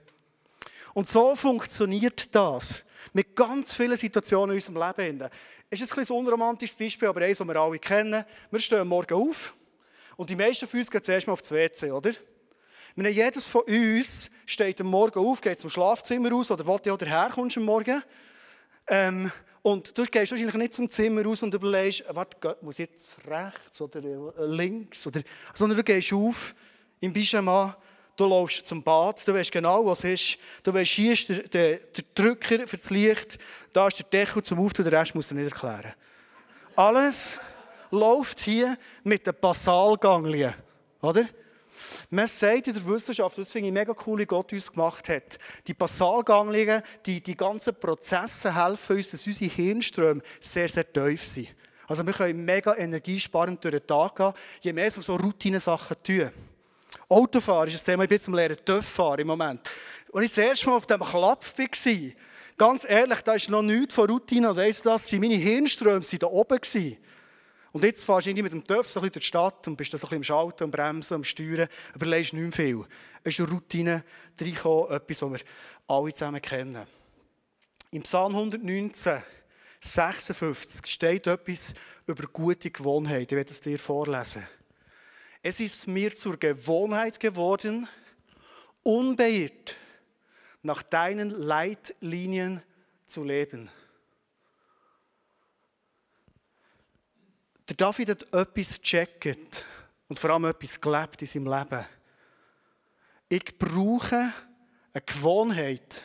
Und 0.93 1.07
so 1.07 1.37
funktioniert 1.37 2.35
das. 2.35 2.83
Mit 3.13 3.35
ganz 3.35 3.75
vielen 3.75 3.97
Situationen 3.97 4.51
in 4.51 4.57
unserem 4.57 4.77
Leben. 4.77 5.31
Es 5.71 5.81
ist 5.81 5.97
ein, 5.97 6.01
ein 6.01 6.11
unromantisches 6.11 6.77
Beispiel, 6.77 7.09
aber 7.09 7.23
eines, 7.23 7.39
das 7.39 7.47
wir 7.47 7.57
alle 7.57 7.79
kennen. 7.79 8.25
Wir 8.51 8.61
stehen 8.61 8.89
morgen 8.89 9.15
auf 9.15 9.55
und 10.17 10.29
die 10.29 10.37
meisten 10.37 10.67
von 10.67 10.81
uns 10.81 10.91
gehen 10.91 11.03
zuerst 11.03 11.27
mal 11.27 11.33
aufs 11.33 11.51
WC, 11.51 11.93
oder? 11.93 12.11
Meine, 12.97 13.11
jedes 13.11 13.47
von 13.47 13.63
uns 13.63 14.31
steht 14.47 14.81
am 14.81 14.89
Morgen 14.89 15.19
auf, 15.21 15.41
geht 15.41 15.61
zum 15.61 15.71
Schlafzimmer 15.71 16.31
raus 16.31 16.51
oder 16.51 16.67
wo 16.67 16.77
du 16.77 16.93
auch 16.93 17.01
herkommst 17.01 17.57
am 17.57 17.63
Morgen. 17.63 18.03
Ähm, 18.89 19.31
und 19.63 19.97
du 19.97 20.05
gehst 20.05 20.31
wahrscheinlich 20.31 20.55
nicht 20.55 20.75
zum 20.75 20.89
Zimmer 20.89 21.23
raus 21.25 21.43
und 21.43 21.53
überlegst, 21.55 22.05
warte, 22.09 22.57
muss 22.63 22.79
ich 22.79 22.89
jetzt 22.89 23.17
rechts 23.27 23.81
oder 23.81 24.01
äh, 24.03 24.47
links? 24.47 25.07
Oder, 25.07 25.23
sondern 25.55 25.77
du 25.77 25.85
gehst 25.85 26.13
auf 26.13 26.55
im 27.01 27.13
Pyjama 27.13 27.77
Du 28.21 28.27
läufst 28.27 28.67
zum 28.67 28.83
Bad, 28.83 29.27
du 29.27 29.33
weißt 29.33 29.51
genau, 29.51 29.87
was 29.87 30.05
ist. 30.05 30.37
Du 30.63 30.75
weißt, 30.75 30.91
hier 30.91 31.15
ist 31.15 31.31
der, 31.31 31.43
der, 31.49 31.77
der, 31.79 32.05
Drücker 32.15 32.67
für 32.67 32.77
das 32.77 32.91
Licht, 32.91 33.39
da 33.73 33.89
ist 33.89 33.99
der 33.99 34.05
Deckel 34.05 34.43
zum 34.43 34.59
Auftun, 34.59 34.85
den 34.85 34.95
Rest 34.95 35.15
musst 35.15 35.31
du 35.31 35.35
nicht 35.35 35.51
erklären. 35.51 35.95
Alles 36.77 37.39
läuft 37.91 38.41
hier 38.41 38.77
mit 39.05 39.27
den 39.27 39.33
Basalganglien, 39.41 40.53
oder? 41.01 41.25
Man 42.11 42.27
sagt 42.27 42.69
in 42.69 42.75
der 42.75 42.87
Wissenschaft, 42.87 43.39
das 43.39 43.51
finde 43.51 43.69
ich 43.69 43.75
mega 43.75 43.95
cool, 44.07 44.21
wie 44.21 44.27
Gott 44.27 44.53
uns 44.53 44.71
gemacht 44.71 45.09
hat. 45.09 45.39
Die 45.67 45.75
Basalganglien, 45.75 46.83
die, 47.07 47.21
die 47.21 47.37
ganzen 47.37 47.75
Prozesse 47.75 48.55
helfen 48.55 48.97
uns, 48.97 49.11
dass 49.11 49.27
unsere 49.27 49.51
Hirnströme 49.51 50.23
sehr, 50.41 50.69
sehr 50.69 50.91
tief 50.93 51.25
sind. 51.25 51.49
Also 51.87 52.07
wir 52.07 52.13
können 52.13 52.45
mega 52.45 52.77
energiesparend 52.77 53.65
durch 53.65 53.75
den 53.75 53.87
Tag 53.87 54.15
gehen, 54.15 54.33
je 54.61 54.73
mehr 54.73 54.95
wir 54.95 55.03
so 55.03 55.17
Routine-Sachen 55.17 55.97
tun. 56.03 56.31
Autofahren 57.09 57.69
ist 57.69 57.83
ein 57.83 57.85
Thema, 57.85 58.05
ich 58.05 58.09
bin 58.09 58.21
zum 58.21 58.35
Lernen 58.35 58.57
TÜV 58.65 58.87
fahren 58.87 59.21
im 59.21 59.27
Moment. 59.27 59.61
Als 60.13 60.25
ich 60.25 60.31
das 60.31 60.39
erste 60.39 60.67
Mal 60.67 60.77
auf 60.77 60.87
dem 60.87 61.01
Klapp 61.01 61.45
war, 61.59 62.11
ganz 62.57 62.85
ehrlich, 62.89 63.21
da 63.23 63.35
ist 63.35 63.49
noch 63.49 63.63
nichts 63.63 63.95
von 63.95 64.09
Routine. 64.09 64.55
Weißt 64.55 64.85
du 64.85 64.91
das? 64.91 65.11
Meine 65.13 65.35
Hirnströme 65.35 66.03
waren 66.05 66.19
da 66.19 66.27
oben. 66.29 66.61
Und 67.73 67.85
jetzt 67.85 68.05
fahrst 68.05 68.27
du 68.27 68.35
mit 68.35 68.53
dem 68.53 68.65
TÜV 68.65 68.91
so 68.91 69.01
durch 69.01 69.13
die 69.13 69.23
Stadt 69.23 69.67
und 69.69 69.77
bist 69.77 69.93
da 69.93 69.99
so 69.99 70.07
ein 70.09 70.19
bisschen 70.19 70.35
am 70.35 70.45
Schalten, 70.49 70.65
am 70.65 70.71
Bremsen, 70.71 71.15
am 71.15 71.25
Steuern, 71.25 71.69
überlegst 71.95 72.33
nicht 72.33 72.43
mehr 72.43 72.53
viel. 72.53 72.85
Es 73.23 73.39
ist 73.39 73.41
eine 73.41 73.51
Routine 73.51 74.05
etwas, 74.37 75.23
was 75.23 75.33
wir 75.33 75.41
alle 75.87 76.13
zusammen 76.13 76.43
kennen. 76.43 76.87
Im 77.93 78.03
Psalm 78.03 78.35
119, 78.35 79.23
56 79.81 80.87
steht 80.87 81.27
etwas 81.27 81.75
über 82.07 82.27
gute 82.27 82.71
Gewohnheiten. 82.71 83.25
Ich 83.25 83.37
werde 83.37 83.53
es 83.53 83.61
dir 83.61 83.79
vorlesen. 83.79 84.47
Es 85.43 85.59
ist 85.61 85.87
mir 85.87 86.15
zur 86.15 86.37
Gewohnheit 86.37 87.19
geworden, 87.19 87.89
unbeirrt 88.83 89.77
nach 90.63 90.83
deinen 90.83 91.31
Leitlinien 91.31 92.63
zu 93.07 93.25
leben. 93.25 93.71
Der 97.69 97.70
David 97.81 98.11
hat 98.11 98.35
etwas 98.35 98.79
gecheckt 98.81 99.65
und 100.09 100.19
vor 100.19 100.31
allem 100.31 100.45
etwas 100.45 100.79
gelebt 100.79 101.23
in 101.23 101.29
seinem 101.29 101.47
Leben. 101.47 101.87
Ich 103.31 103.57
brauche 103.57 104.33
eine 104.93 105.03
Gewohnheit. 105.07 106.05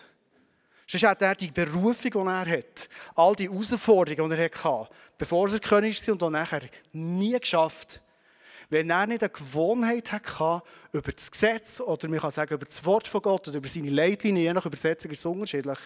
Sonst 0.88 1.04
hat 1.04 1.22
er 1.22 1.36
die 1.36 1.52
Berufung, 1.52 2.12
die 2.12 2.30
er 2.30 2.46
hat, 2.46 2.90
all 3.16 3.36
die 3.36 3.50
Herausforderungen, 3.50 4.30
die 4.32 4.38
er 4.38 4.64
hatte, 4.64 4.90
bevor 5.18 5.52
er 5.52 5.60
König 5.60 6.08
war 6.08 6.14
und 6.14 6.22
dann 6.22 6.32
nachher 6.34 6.62
nie 6.94 7.38
geschafft 7.40 8.02
wenn 8.70 8.90
er 8.90 9.06
nicht 9.06 9.22
eine 9.22 9.30
Gewohnheit 9.30 10.12
hatte, 10.12 10.64
über 10.92 11.12
das 11.12 11.30
Gesetz 11.30 11.80
oder 11.80 12.08
man 12.08 12.20
kann 12.20 12.32
sagen, 12.32 12.56
über 12.56 12.66
das 12.66 12.84
Wort 12.84 13.08
von 13.08 13.22
Gott 13.22 13.48
oder 13.48 13.58
über 13.58 13.68
seine 13.68 13.90
Leitlinie, 13.90 14.44
je 14.44 14.54
nach 14.54 14.66
Übersetzung 14.66 15.12
ist 15.12 15.20
es 15.20 15.26
unterschiedlich, 15.26 15.78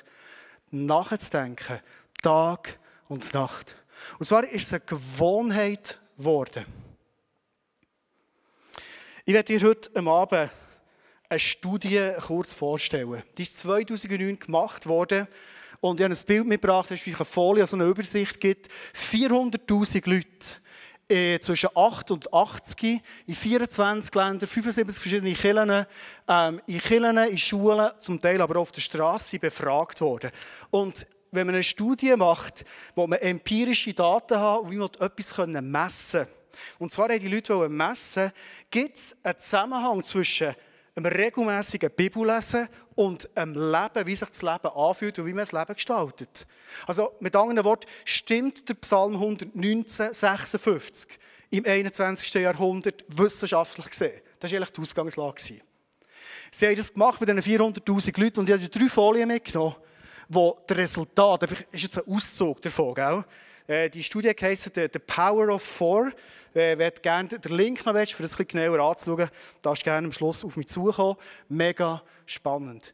nachzudenken, 0.72 1.80
Tag 2.22 2.80
und 3.08 3.34
Nacht. 3.34 3.76
Und 4.18 4.26
zwar 4.26 4.44
ist 4.48 4.68
es 4.68 4.74
eine 4.74 4.82
Gewohnheit 4.82 6.00
geworden. 6.18 6.66
Ich 9.26 9.34
werde 9.34 9.58
dir 9.58 9.68
heute 9.68 9.96
Abend 9.96 10.52
eine 11.30 11.40
Studie 11.40 12.12
kurz 12.26 12.54
vorstellen. 12.54 13.22
Die 13.38 13.44
ist 13.44 13.60
2009 13.60 14.40
gemacht 14.40 14.88
worden 14.88 15.28
und 15.82 16.00
ich 16.00 16.04
habe 16.04 16.14
ein 16.14 16.26
Bild 16.26 16.48
mitgebracht, 16.48 16.90
das 16.90 17.00
ist 17.00 17.06
wie 17.06 17.16
eine 17.16 17.26
Folie, 17.26 17.68
so 17.68 17.76
eine 17.76 17.86
Übersicht 17.86 18.42
gibt. 18.42 18.68
400'000 19.12 20.10
Leute 20.10 20.28
äh, 21.08 21.40
zwischen 21.40 21.70
8 21.76 22.12
und 22.12 22.34
80 22.34 23.02
in 23.28 23.36
24 23.36 24.14
Ländern, 24.14 24.48
75 24.48 25.02
verschiedene 25.02 25.34
Kirchen, 25.34 25.86
ähm, 26.28 26.62
in 26.68 26.80
Kirchen, 26.80 27.18
in 27.18 27.38
Schulen, 27.38 27.92
zum 28.00 28.20
Teil 28.20 28.42
aber 28.42 28.60
auf 28.60 28.72
der 28.72 28.82
Straße 28.82 29.40
befragt 29.40 30.02
worden. 30.02 30.32
Und 30.70 31.08
wenn 31.32 31.46
man 31.46 31.56
eine 31.56 31.64
Studie 31.64 32.16
macht, 32.16 32.66
wo 32.96 33.08
man 33.08 33.20
empirische 33.20 33.94
Daten 33.94 34.40
hat, 34.40 34.70
wie 34.70 34.78
man 34.78 34.90
etwas 35.00 35.38
messen 35.48 36.26
kann, 36.26 36.34
und 36.78 36.92
zwar 36.92 37.10
haben 37.10 37.20
die 37.20 37.28
Leute 37.28 37.70
messen, 37.70 38.32
gibt 38.70 38.98
es 38.98 39.16
einen 39.24 39.38
Zusammenhang 39.38 40.04
zwischen 40.04 40.56
einem 40.96 41.06
regelmäßigen 41.06 41.92
Bibellesen 41.92 42.68
und 42.96 43.30
einem 43.38 43.54
Leben, 43.54 44.06
wie 44.06 44.16
sich 44.16 44.28
das 44.28 44.42
Leben 44.42 44.68
anfühlt 44.68 45.18
und 45.20 45.26
wie 45.26 45.34
man 45.34 45.46
das 45.46 45.52
Leben 45.52 45.74
gestaltet. 45.74 46.46
Also 46.86 47.14
mit 47.20 47.36
anderen 47.36 47.64
Worten, 47.64 47.88
stimmt 48.04 48.68
der 48.68 48.74
Psalm 48.76 49.14
119, 49.14 50.14
56 50.14 51.08
im 51.52 51.66
21. 51.66 52.34
Jahrhundert 52.36 53.06
wissenschaftlich 53.08 53.90
gesehen? 53.90 54.22
Das 54.40 54.52
war 54.52 54.58
eigentlich 54.58 54.74
die 54.74 54.82
Ausgangslage. 54.82 55.60
Sie 56.52 56.68
haben 56.68 56.76
das 56.76 56.94
gemacht 56.94 57.22
mit 57.22 57.30
diesen 57.30 57.60
400'000 57.60 58.20
Leuten 58.20 58.40
und 58.40 58.50
ich 58.50 58.56
habe 58.56 58.70
drei 58.70 58.88
Folien 58.88 59.28
mitgenommen, 59.28 59.76
wo 60.30 60.60
das 60.66 60.78
Resultat, 60.78 61.44
das 61.44 61.52
ist 61.72 61.84
jetzt 61.84 61.98
ein 61.98 62.14
Auszug 62.14 62.62
davon, 62.62 62.94
gell? 62.94 63.26
Äh, 63.68 63.90
die 63.90 64.04
Studie 64.04 64.34
heisst 64.40 64.72
The 64.74 64.88
Power 64.88 65.50
of 65.50 65.62
Four. 65.62 66.12
Äh, 66.54 66.78
wer 66.78 66.92
gerne 66.92 67.28
den 67.28 67.56
Link 67.56 67.86
noch 67.86 67.94
willst, 67.94 68.14
für 68.14 68.24
das 68.24 68.40
ein 68.40 68.48
genauer 68.48 68.80
anzuschauen, 68.80 69.30
darfst 69.62 69.84
du 69.84 69.86
gerne 69.86 70.08
am 70.08 70.12
Schluss 70.12 70.44
auf 70.44 70.56
mich 70.56 70.68
zukommen. 70.68 71.18
Mega 71.50 72.02
spannend. 72.26 72.94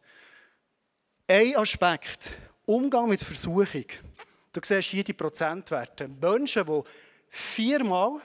Ein 1.27 1.55
Aspekt, 1.57 2.31
Umgang 2.65 3.09
mit 3.09 3.21
Versuchung. 3.21 3.85
Du 4.51 4.61
siehst 4.63 4.89
hier 4.89 5.03
die 5.03 5.13
Prozentwerte. 5.13 6.07
Menschen, 6.07 6.65
die 6.65 6.81
viermal 7.29 8.21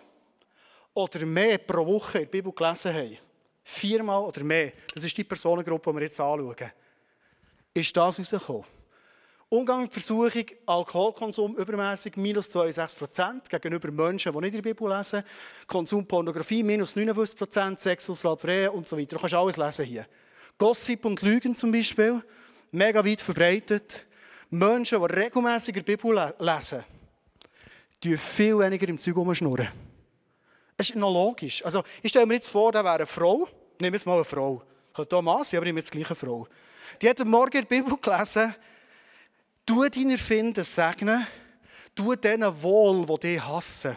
oder 0.94 1.26
mehr 1.26 1.58
pro 1.58 1.86
Woche 1.86 2.18
in 2.18 2.24
der 2.24 2.30
Bibel 2.30 2.52
gelesen 2.52 2.94
haben, 2.94 3.18
viermal 3.62 4.22
oder 4.22 4.44
mehr, 4.44 4.72
das 4.94 5.04
ist 5.04 5.16
die 5.16 5.24
Personengruppe, 5.24 5.90
die 5.90 5.96
wir 5.96 6.02
jetzt 6.02 6.20
anschauen, 6.20 6.72
ist 7.74 7.96
das 7.96 8.18
herausgekommen. 8.18 8.79
Umgang 9.52 9.82
mit 9.82 9.92
Versuchung, 9.92 10.44
Alkoholkonsum 10.64 11.56
übermäßig 11.56 12.16
minus 12.16 12.48
62 12.50 12.96
Prozent 12.96 13.50
gegenüber 13.50 13.90
Menschen, 13.90 14.32
die 14.32 14.38
nicht 14.38 14.54
der 14.54 14.62
Bibel 14.62 14.88
lesen. 14.88 15.24
Konsum 15.66 16.06
Pornografie 16.06 16.62
minus 16.62 16.94
59 16.94 17.36
Prozent, 17.36 17.80
Sexualfreie 17.80 18.70
und 18.70 18.86
so 18.86 18.96
weiter. 18.96 19.16
Du 19.16 19.20
kannst 19.20 19.34
alles 19.34 19.56
lesen 19.56 19.84
hier. 19.86 20.06
Gossip 20.56 21.04
und 21.04 21.20
Lügen 21.22 21.56
zum 21.56 21.72
Beispiel, 21.72 22.22
mega 22.70 23.04
weit 23.04 23.20
verbreitet. 23.20 24.06
Menschen, 24.50 25.00
die 25.00 25.14
regelmäßig 25.14 25.76
in 25.76 25.84
der 25.84 25.96
Bibel 25.96 26.32
lesen, 26.38 26.84
die 28.04 28.16
viel 28.16 28.56
weniger 28.56 28.86
im 28.86 28.98
Zeug 28.98 29.16
rumschnurren. 29.16 29.68
Das 30.76 30.90
ist 30.90 30.94
noch 30.94 31.12
logisch. 31.12 31.64
Also, 31.64 31.82
ich 32.02 32.10
stelle 32.10 32.26
mir 32.26 32.34
jetzt 32.34 32.48
vor, 32.48 32.70
da 32.70 32.84
wäre 32.84 32.94
eine 32.94 33.06
Frau, 33.06 33.48
nehmen 33.80 33.94
wir 33.94 33.98
jetzt 33.98 34.06
mal 34.06 34.14
eine 34.14 34.24
Frau. 34.24 34.62
Könnte 34.94 35.16
auch 35.16 35.22
Mann 35.22 35.40
aber 35.40 35.44
ich 35.44 35.60
nehme 35.62 35.80
jetzt 35.80 35.90
gleich 35.90 36.06
eine 36.06 36.14
Frau. 36.14 36.46
Die 37.02 37.08
hat 37.08 37.20
am 37.20 37.30
Morgen 37.30 37.50
der 37.50 37.62
Bibel 37.62 37.96
gelesen, 37.96 38.54
Tu 39.70 39.88
deine 39.88 40.18
Finden 40.18 40.64
segnen, 40.64 41.24
tu 41.94 42.16
denen 42.16 42.60
wohl, 42.60 43.06
die 43.06 43.34
dich 43.34 43.46
hassen. 43.46 43.96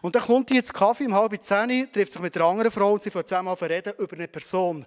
Und 0.00 0.14
dann 0.14 0.22
kommt 0.22 0.48
die 0.48 0.54
jetzt 0.54 0.72
Kaffee 0.72 1.04
um 1.04 1.12
halb 1.12 1.36
zehn, 1.42 1.92
trifft 1.92 2.12
sich 2.12 2.20
mit 2.22 2.34
einer 2.34 2.46
anderen 2.46 2.70
Frau 2.70 2.94
und 2.94 3.02
sie 3.02 3.10
fangen 3.10 3.26
zusammen 3.26 3.48
an 3.48 3.66
reden 3.66 3.92
über 3.98 4.16
eine 4.16 4.26
Person. 4.26 4.76
Und 4.78 4.86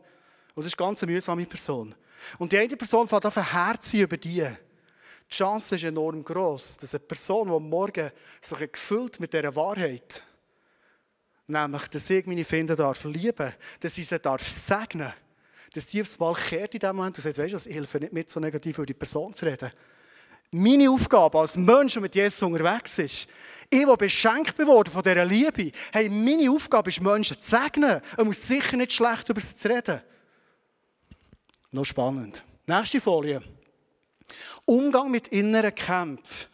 das 0.55 0.65
ist 0.65 0.79
eine 0.79 0.87
ganz 0.87 1.03
mühsame 1.03 1.45
Person. 1.45 1.93
Und 2.39 2.51
die 2.51 2.57
eine 2.57 2.75
Person 2.75 3.07
fängt 3.07 3.25
an 3.25 3.51
Herz 3.51 3.93
über 3.93 4.17
die. 4.17 4.47
Die 5.29 5.35
Chance 5.35 5.75
ist 5.75 5.83
enorm 5.83 6.23
groß, 6.23 6.77
dass 6.77 6.95
eine 6.95 7.01
Person, 7.01 7.47
die 7.47 7.69
morgen 7.69 8.09
sich 8.41 8.71
gefüllt 8.71 9.19
mit 9.19 9.31
dieser 9.31 9.55
Wahrheit, 9.55 10.23
nämlich, 11.45 11.87
dass 11.87 12.09
ich 12.09 12.25
meine 12.25 12.45
Finden 12.45 12.75
darf 12.75 13.03
lieben, 13.03 13.53
dass 13.79 13.95
ich 13.95 14.07
sie 14.07 14.17
darf 14.17 14.41
segnen 14.41 15.13
dass 15.13 15.26
die 15.75 16.01
aufs 16.01 16.17
Mal 16.17 16.33
kehrt 16.33 16.73
in 16.73 16.79
dem 16.79 16.95
Moment 16.95 17.17
und 17.17 17.23
sagt, 17.23 17.37
weißt 17.37 17.53
du, 17.53 17.69
ich 17.69 17.75
helfe 17.75 17.99
nicht 17.99 18.13
mit, 18.13 18.29
so 18.29 18.39
negativ 18.39 18.77
über 18.77 18.85
die 18.85 18.93
Person 18.93 19.33
zu 19.33 19.45
reden. 19.45 19.71
Meine 20.51 20.89
Aufgabe 20.89 21.39
als 21.39 21.57
Mensch, 21.57 21.93
der 21.93 22.01
mit 22.01 22.15
Jesus 22.15 22.41
unterwegs 22.41 22.97
ist, 22.99 23.27
ich, 23.69 23.85
der 23.85 23.97
beschenkt 23.97 24.57
worden 24.59 24.91
von 24.91 25.03
dieser 25.03 25.25
Liebe, 25.25 25.71
hey, 25.91 26.07
meine 26.07 26.49
Aufgabe 26.49 26.89
ist, 26.89 27.01
Menschen 27.01 27.39
zu 27.39 27.49
segnen. 27.49 28.01
Er 28.17 28.23
muss 28.23 28.47
sicher 28.47 28.77
nicht 28.77 28.93
schlecht 28.93 29.27
über 29.27 29.41
sie 29.41 29.53
zu 29.53 29.67
reden. 29.67 30.01
Noch 31.71 31.83
spannend. 31.83 32.43
Nächste 32.65 33.01
Folie. 33.01 33.41
Umgang 34.65 35.11
mit 35.11 35.27
inneren 35.29 35.75
Kämpfen. 35.75 36.47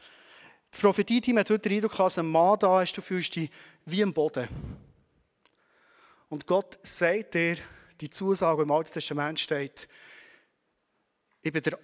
Das 0.72 0.82
Prophetie-Team 0.82 1.38
hat 1.38 1.52
heute 1.52 1.70
den 1.70 1.78
Eindruck, 1.78 2.00
als 2.00 2.18
ein 2.18 2.28
Mann 2.28 2.58
da 2.58 2.82
ist, 2.82 2.98
du 2.98 3.02
fühlst 3.02 3.36
dich 3.36 3.52
wie 3.86 4.02
im 4.02 4.12
Boden. 4.12 4.48
Und 6.30 6.48
Gott 6.48 6.80
sagt 6.82 7.36
dir, 7.36 7.58
die 8.00 8.10
Zusage 8.10 8.64
im 8.64 8.72
Alten 8.72 8.94
Testament 8.94 9.40
steht, 9.40 9.88
ich 11.42 11.52
bin 11.52 11.62
der 11.62 11.78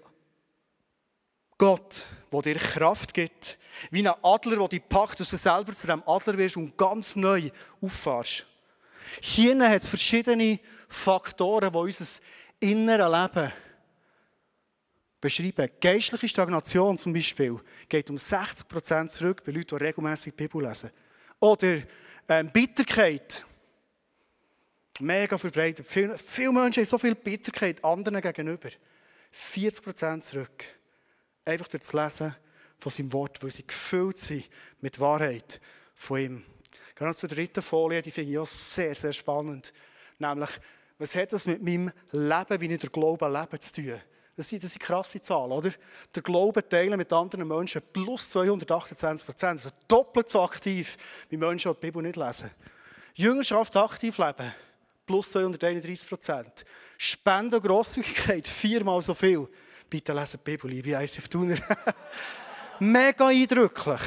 Gott, 1.58 2.06
der 2.32 2.42
dir 2.42 2.56
Kraft 2.56 3.14
gibt, 3.14 3.58
wie 3.92 4.08
ein 4.08 4.16
Adler, 4.24 4.58
der 4.58 4.68
dich 4.70 4.88
packt, 4.88 5.20
dass 5.20 5.30
du 5.30 5.38
selber 5.38 5.74
zu 5.74 5.92
einem 5.92 6.04
Adler 6.06 6.38
wirst 6.38 6.56
und 6.56 6.78
ganz 6.78 7.18
neu 7.18 7.52
auffahrst. 7.82 8.46
Hier 9.22 9.70
hat 9.70 9.82
es 9.82 9.88
verschiedene 9.88 10.60
Faktoren, 10.88 11.72
die 11.72 11.78
unser 11.78 12.06
inneres 12.62 13.12
Leben 13.12 13.52
beschreiben. 15.20 15.70
Geistliche 15.82 16.30
Stagnation 16.30 16.98
zum 16.98 17.14
Beispiel 17.14 17.60
geht 17.90 18.10
um 18.10 18.16
60% 18.16 19.08
zurück 19.10 19.44
bei 19.46 19.52
Leuten, 19.52 19.78
die 19.78 19.84
regelmäßig 19.84 20.34
die 20.34 20.48
Bibel 20.48 20.64
lesen. 20.66 20.92
Oder 21.40 21.80
ähm, 22.30 22.50
Bitterkeit. 22.52 23.46
Mega 25.00 25.38
verbreitet. 25.38 25.88
Viele, 25.88 26.18
viele 26.18 26.52
Menschen 26.52 26.82
haben 26.82 26.90
so 26.90 26.98
viel 26.98 27.16
Bitterkeit 27.16 27.84
anderen 27.84 28.22
gegenüber. 28.22 28.70
40% 29.34 30.22
zurück. 30.22 30.66
Einfach 31.46 31.68
durch 31.68 31.84
das 31.84 31.94
Lesen 31.94 32.36
von 32.78 32.92
seinem 32.92 33.14
Wort, 33.14 33.42
weil 33.42 33.50
sie 33.50 33.66
gefüllt 33.66 34.18
sind 34.18 34.50
mit 34.82 35.00
Wahrheit 35.00 35.62
von 35.94 36.20
ihm. 36.20 36.46
Gerade 36.96 37.16
zur 37.16 37.30
dritten 37.30 37.62
Folie, 37.62 38.02
die 38.02 38.12
finde 38.12 38.32
ich 38.32 38.38
auch 38.40 38.46
sehr, 38.46 38.94
sehr 38.94 39.14
spannend. 39.14 39.74
Nämlich, 40.18 40.50
was 40.98 41.16
hat 41.16 41.32
das 41.32 41.46
mit 41.46 41.64
meinem 41.64 41.92
Leben, 42.12 42.62
wie 42.62 42.74
ich 42.74 42.80
der 42.80 42.90
Glaube 42.90 43.30
lebe, 43.30 43.58
zu 43.60 43.72
tun? 43.72 44.02
Das 44.36 44.50
sind, 44.50 44.64
das 44.64 44.72
sind 44.72 44.82
krasse 44.82 45.22
Zahlen, 45.22 45.52
oder? 45.52 45.72
Der 46.14 46.22
Glaube 46.22 46.68
teilen 46.68 46.98
mit 46.98 47.12
anderen 47.12 47.48
Menschen 47.48 47.82
plus 47.94 48.30
228 48.30 49.26
Prozent. 49.26 49.60
Also 49.60 49.70
doppelt 49.88 50.28
so 50.28 50.42
aktiv 50.42 50.98
wie 51.30 51.38
Menschen, 51.38 51.72
die 51.74 51.80
Bibel 51.80 52.02
nicht 52.02 52.18
lesen. 52.18 52.52
Jüngerschaft 53.16 53.76
aktiv 53.78 54.18
leben 54.18 54.54
plus 55.10 55.32
231 55.32 56.08
Prozent. 56.08 56.66
Spende 56.96 57.58
und 57.58 57.66
Grosszügigkeit 57.66 58.48
viermal 58.62 59.02
so 59.02 59.16
viel. 59.16 59.48
Bitte 59.90 60.14
lesen 60.14 60.40
die 60.40 60.52
Bibel, 60.52 60.70
liebe 60.70 60.92
ICF 60.92 61.28
Thuner. 61.28 61.58
Mega 62.80 63.28
eindrücklich. 63.28 64.02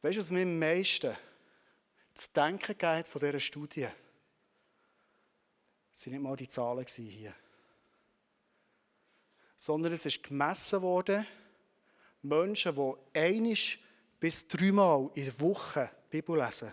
Weißt 0.00 0.16
du, 0.16 0.20
was 0.20 0.30
mir 0.30 0.42
am 0.44 0.58
meisten 0.58 1.14
zu 2.14 2.28
denken 2.34 2.78
geht 2.78 3.06
von 3.06 3.20
dieser 3.20 3.40
Studie? 3.40 3.88
Es 5.92 6.06
waren 6.06 6.12
nicht 6.12 6.22
mal 6.22 6.36
die 6.36 6.48
Zahlen 6.48 6.86
hier. 6.86 7.34
Sondern 9.58 9.92
es 9.92 10.06
ist 10.06 10.22
gemessen 10.22 10.80
worden, 10.80 11.26
Menschen, 12.22 12.74
die 12.74 13.18
einisch 13.20 13.78
bis 14.18 14.48
dreimal 14.48 15.10
in 15.14 15.26
der 15.26 15.38
Woche 15.40 15.90
Bibel 16.10 16.38
lesen. 16.38 16.72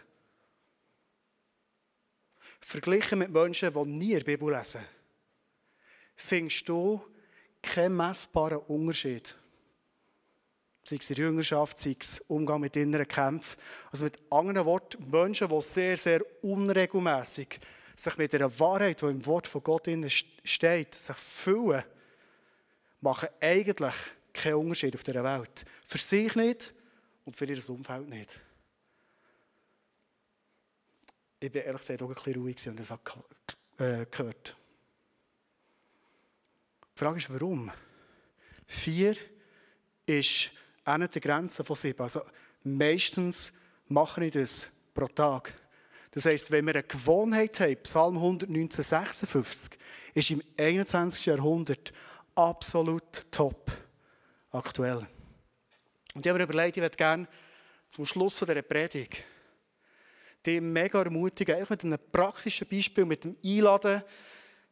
Verglichen 2.59 3.19
mit 3.19 3.31
Menschen, 3.31 3.73
die 3.73 3.85
nie 3.85 4.19
Bibel 4.19 4.51
lesen, 4.51 4.81
findest 6.15 6.67
du 6.67 7.01
keinen 7.61 7.95
messbaren 7.97 8.59
Unterschied. 8.59 9.35
Sei 10.83 10.97
es 10.99 11.09
in 11.09 11.15
der 11.15 11.25
Jüngerschaft, 11.25 11.77
sei 11.79 11.95
es 11.99 12.21
Umgang 12.27 12.61
mit 12.61 12.75
inneren 12.75 13.07
Kämpfen. 13.07 13.59
Also 13.91 14.05
mit 14.05 14.19
anderen 14.29 14.65
Worten, 14.67 15.09
Menschen, 15.09 15.49
die 15.49 15.61
sehr, 15.61 15.97
sehr 15.97 16.21
unregelmäßig 16.43 17.59
sich 17.95 18.17
mit 18.17 18.33
der 18.33 18.59
Wahrheit, 18.59 19.01
die 19.01 19.05
im 19.05 19.25
Wort 19.25 19.47
von 19.47 19.63
Gott 19.63 19.87
steht, 20.43 20.95
sich 20.95 21.15
füllen, 21.15 21.83
machen 23.01 23.29
eigentlich 23.39 23.95
keinen 24.33 24.55
Unterschied 24.55 24.95
auf 24.95 25.03
dieser 25.03 25.23
Welt. 25.23 25.65
Für 25.87 25.97
sich 25.97 26.35
nicht 26.35 26.73
und 27.23 27.35
für 27.35 27.45
ihr 27.45 27.69
Umfeld 27.69 28.09
nicht. 28.09 28.39
Ich 31.45 31.51
bin 31.51 31.61
ehrlich 31.61 31.81
gesagt 31.81 32.01
auch 32.01 32.07
ein 32.07 32.15
bisschen 32.15 32.41
ruhig 32.41 32.67
und 32.67 32.79
das 32.79 32.89
hat 32.89 33.01
gehört. 34.09 34.55
Die 36.95 36.99
Frage 36.99 37.17
ist, 37.17 37.31
warum? 37.31 37.71
Vier 38.65 39.15
ist 40.07 40.49
eine 40.83 41.07
der 41.07 41.21
Grenzen 41.21 41.63
von 41.63 41.75
sieben. 41.75 42.01
Also 42.01 42.23
meistens 42.63 43.53
mache 43.87 44.25
ich 44.25 44.31
das 44.31 44.69
pro 44.95 45.07
Tag. 45.07 45.53
Das 46.09 46.25
heisst, 46.25 46.49
wenn 46.49 46.65
wir 46.65 46.73
eine 46.73 46.83
Gewohnheit 46.83 47.59
haben, 47.59 47.77
Psalm 47.83 48.15
119, 48.15 48.83
56, 48.83 49.77
ist 50.15 50.31
im 50.31 50.41
21. 50.57 51.27
Jahrhundert 51.27 51.93
absolut 52.33 53.29
top 53.29 53.71
aktuell. 54.49 55.05
Und 56.15 56.25
ich 56.25 56.27
habe 56.27 56.39
mir 56.39 56.45
überlegt, 56.45 56.77
ich 56.77 56.81
würde 56.81 56.97
gerne 56.97 57.27
zum 57.89 58.03
Schluss 58.03 58.35
dieser 58.39 58.63
Predigt 58.63 59.25
dich 60.45 60.61
mega 60.61 61.01
ermutigen, 61.01 61.55
einfach 61.55 61.71
mit 61.71 61.83
einem 61.83 61.99
praktischen 62.11 62.67
Beispiel, 62.67 63.05
mit 63.05 63.23
dem 63.23 63.35
Einladen 63.43 64.03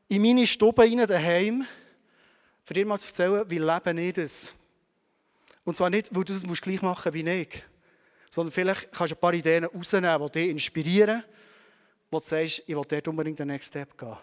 in 0.08 0.22
meine 0.22 0.46
Stube 0.46 0.82
rein, 0.82 1.06
daheim, 1.08 1.66
für 2.66 2.74
dir 2.74 2.86
mal 2.86 2.98
zu 2.98 3.08
erzählen, 3.08 3.50
wie 3.50 3.58
lebe 3.58 4.02
ich 4.02 4.14
das. 4.14 4.54
Und 5.66 5.76
zwar 5.76 5.90
nicht, 5.90 6.14
weil 6.14 6.24
du 6.24 6.34
das 6.34 6.62
gleich 6.62 6.82
machen 6.82 7.14
wie 7.14 7.30
ich, 7.30 7.64
sondern 8.30 8.52
vielleicht 8.52 8.92
kannst 8.92 9.12
du 9.12 9.16
ein 9.16 9.20
paar 9.20 9.34
Ideen 9.34 9.66
rausnehmen, 9.66 10.22
die 10.28 10.32
dich 10.32 10.50
inspirieren, 10.50 11.24
wo 12.12 12.20
du 12.20 12.26
sagst, 12.26 12.64
ich 12.66 12.76
will 12.76 12.84
dort 12.88 13.08
unbedingt 13.08 13.40
den 13.40 13.48
Next 13.48 13.70
Step 13.70 13.98
gehen. 13.98 14.18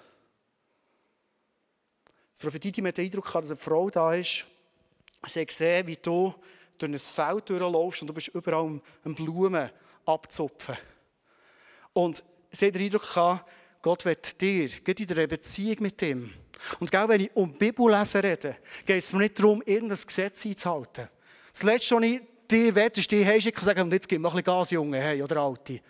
Das 2.34 2.40
Prophetie 2.40 2.82
mit 2.82 2.96
den 2.96 3.06
Eindruck 3.06 3.32
dass 3.32 3.46
eine 3.46 3.56
Frau 3.56 3.90
da 3.90 4.14
ist, 4.14 4.46
sie 5.26 5.40
hat 5.40 5.86
wie 5.86 5.96
du 5.96 6.34
durch 6.78 6.92
ein 6.92 6.98
Feld 6.98 7.50
durchläufst 7.50 8.02
und 8.02 8.08
du 8.08 8.14
bist 8.14 8.28
überall 8.28 8.80
am 9.04 9.14
Blumen 9.14 9.70
abzupfen. 10.06 10.76
Und 11.92 12.22
sie 12.50 12.66
hat 12.66 12.74
den 12.74 12.82
Eindruck 12.82 13.44
Gott 13.82 14.04
wird 14.04 14.40
dir, 14.40 14.68
geht 14.68 15.00
in 15.00 15.06
der 15.06 15.26
Beziehung 15.26 15.76
mit 15.80 16.02
ihm. 16.02 16.34
Und 16.78 16.90
genau 16.90 17.08
wenn 17.08 17.22
ich 17.22 17.30
um 17.34 17.52
Bibellesen 17.54 18.20
rede, 18.20 18.56
geht 18.84 19.02
es 19.02 19.12
mir 19.12 19.20
nicht 19.20 19.38
darum, 19.38 19.62
irgendein 19.64 19.98
Gesetz 20.06 20.44
einzuhalten. 20.44 21.08
Das 21.50 21.62
Letzte, 21.62 21.96
was 21.96 22.02
ich 22.02 22.20
die 22.50 22.74
wette, 22.74 23.00
ist 23.00 23.10
die 23.10 23.24
heimschicken 23.24 23.60
und 23.60 23.64
sagen, 23.64 23.90
jetzt 23.90 24.08
gib 24.08 24.20
noch 24.20 24.34
ein 24.34 24.42
bisschen 24.42 24.58
Gas, 24.58 24.70
Junge, 24.70 25.00
hey, 25.00 25.22
oder 25.22 25.38
Alte. 25.38 25.80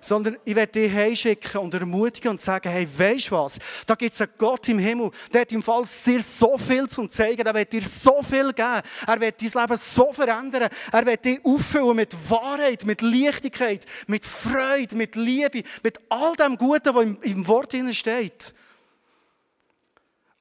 Sondern 0.00 0.38
ich 0.44 0.54
werde 0.54 0.72
dich 0.72 0.92
heimschicken 0.92 1.60
und 1.60 1.74
ermutigen 1.74 2.30
und 2.30 2.40
sagen, 2.40 2.70
hey, 2.70 2.88
weißt 2.96 3.30
du 3.30 3.34
was? 3.36 3.58
Da 3.86 3.94
gibt 3.94 4.14
es 4.14 4.20
einen 4.20 4.30
Gott 4.38 4.68
im 4.68 4.78
Himmel, 4.78 5.10
der 5.32 5.42
hat 5.42 5.52
im 5.52 5.62
Fall 5.62 5.84
dir 6.06 6.22
so 6.22 6.56
viel 6.56 6.88
zu 6.88 7.06
zeigen, 7.06 7.44
der 7.44 7.54
wird 7.54 7.72
dir 7.72 7.82
so 7.82 8.22
viel 8.22 8.52
geben. 8.52 8.82
Er 9.06 9.20
wird 9.20 9.42
dein 9.42 9.62
Leben 9.62 9.76
so 9.76 10.12
verändern. 10.12 10.68
Er 10.92 11.06
wird 11.06 11.24
dich 11.24 11.44
auffüllen 11.44 11.96
mit 11.96 12.16
Wahrheit, 12.30 12.84
mit 12.84 13.02
Leichtigkeit, 13.02 13.84
mit 14.06 14.24
Freude, 14.24 14.96
mit 14.96 15.16
Liebe, 15.16 15.62
mit 15.82 15.98
all 16.08 16.34
dem 16.36 16.56
Guten, 16.56 16.94
was 16.94 17.02
im, 17.04 17.18
im 17.22 17.48
Wort 17.48 17.74
steht. 17.92 18.54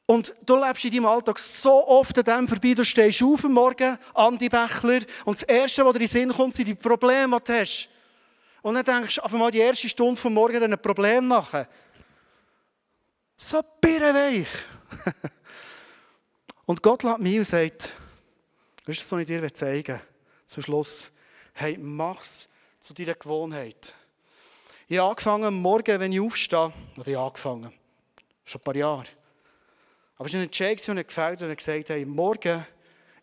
Und 0.10 0.34
du 0.44 0.56
lebst 0.56 0.86
in 0.86 0.92
deinem 0.92 1.06
Alltag 1.06 1.38
so 1.38 1.88
oft 1.88 2.18
an 2.18 2.24
dem 2.24 2.48
vorbei, 2.48 2.74
du 2.74 2.84
stehst 2.84 3.22
auf 3.22 3.46
am 3.46 3.54
Morgen, 3.54 3.96
Andi 4.16 4.50
Bächler, 4.50 5.02
und 5.24 5.38
das 5.38 5.44
Erste, 5.44 5.86
was 5.86 5.94
dir 5.94 6.00
in 6.00 6.08
den 6.08 6.08
Sinn 6.08 6.34
kommt, 6.34 6.56
sind 6.56 6.68
die 6.68 6.74
Probleme, 6.74 7.38
die 7.38 7.44
du 7.44 7.60
hast. 7.60 7.90
Und 8.62 8.76
dann 8.76 8.84
denkst 8.84 9.16
du 9.16 9.22
auf 9.22 9.34
einmal 9.34 9.52
die 9.52 9.60
erste 9.60 9.88
Stunde 9.88 10.20
vom 10.20 10.34
Morgen 10.34 10.62
ein 10.62 10.82
Problem 10.82 11.28
nach. 11.28 11.66
So 13.38 13.62
birrenweich. 13.80 14.48
und 16.66 16.82
Gott 16.82 17.04
lädt 17.04 17.20
mich 17.20 17.38
und 17.38 17.48
sagt, 17.48 17.94
ist 18.86 19.02
das, 19.02 19.12
was 19.12 19.20
ich 19.22 19.28
dir 19.28 19.54
zeigen 19.54 19.96
will, 19.96 20.02
zum 20.46 20.64
Schluss. 20.64 21.12
Hey, 21.54 21.78
mach's 21.78 22.50
zu 22.80 22.94
deiner 22.94 23.14
Gewohnheit. 23.14 23.94
Ich 24.88 24.98
habe 24.98 25.10
angefangen, 25.10 25.54
Morgen, 25.62 26.00
wenn 26.00 26.12
ich 26.12 26.20
aufstehe, 26.20 26.74
oder 26.98 27.08
ich 27.08 27.16
habe 27.16 27.28
angefangen, 27.28 27.72
schon 28.44 28.60
ein 28.60 28.64
paar 28.64 28.76
Jahre, 28.76 29.06
aber 30.18 30.28
es 30.28 30.34
war 30.34 30.42
ein 30.42 30.52
Check, 30.52 30.84
der 30.84 31.04
gefällt 31.04 31.42
und 31.44 31.56
gesagt 31.56 31.90
hat, 31.92 32.06
morgen, 32.06 32.66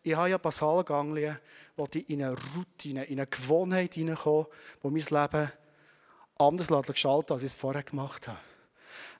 ich 0.03 0.14
habe 0.14 0.31
ja 0.31 0.38
Basalganglien, 0.38 1.38
ich 1.93 2.11
in 2.11 2.23
eine 2.23 2.37
Routine, 2.55 3.05
in 3.05 3.19
eine 3.19 3.27
Gewohnheit 3.27 3.95
hineinkomme, 3.95 4.47
die 4.83 4.89
mein 4.89 5.23
Leben 5.23 5.53
anders 6.39 6.87
gestaltet 6.87 7.31
als 7.31 7.43
ich 7.43 7.49
es 7.49 7.55
vorher 7.55 7.83
gemacht 7.83 8.29
habe. 8.29 8.39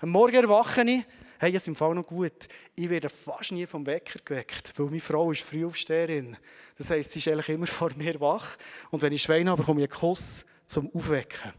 Am 0.01 0.11
Morgen 0.11 0.35
erwache 0.35 0.83
ich, 0.83 1.05
hey, 1.39 1.53
jetzt 1.53 1.69
im 1.69 1.77
Fall 1.77 1.95
noch 1.95 2.07
gut. 2.07 2.49
Ich 2.75 2.89
werde 2.89 3.09
fast 3.09 3.53
nie 3.53 3.67
vom 3.67 3.87
Wecker 3.87 4.21
geweckt, 4.25 4.73
weil 4.77 4.87
meine 4.87 5.01
Frau 5.01 5.31
ist 5.31 5.43
Frühaufsteherin. 5.43 6.37
Das 6.77 6.91
heisst, 6.91 7.13
sie 7.13 7.19
ist 7.19 7.29
eigentlich 7.29 7.49
immer 7.49 7.67
vor 7.67 7.93
mir 7.95 8.21
wach. 8.21 8.57
Und 8.91 9.03
wenn 9.03 9.13
ich 9.13 9.23
Schweine 9.23 9.51
habe, 9.51 9.63
bekomme 9.63 9.83
ich 9.83 9.91
einen 9.91 9.99
Kuss 9.99 10.45
zum 10.67 10.91
Aufwecken. 10.95 11.53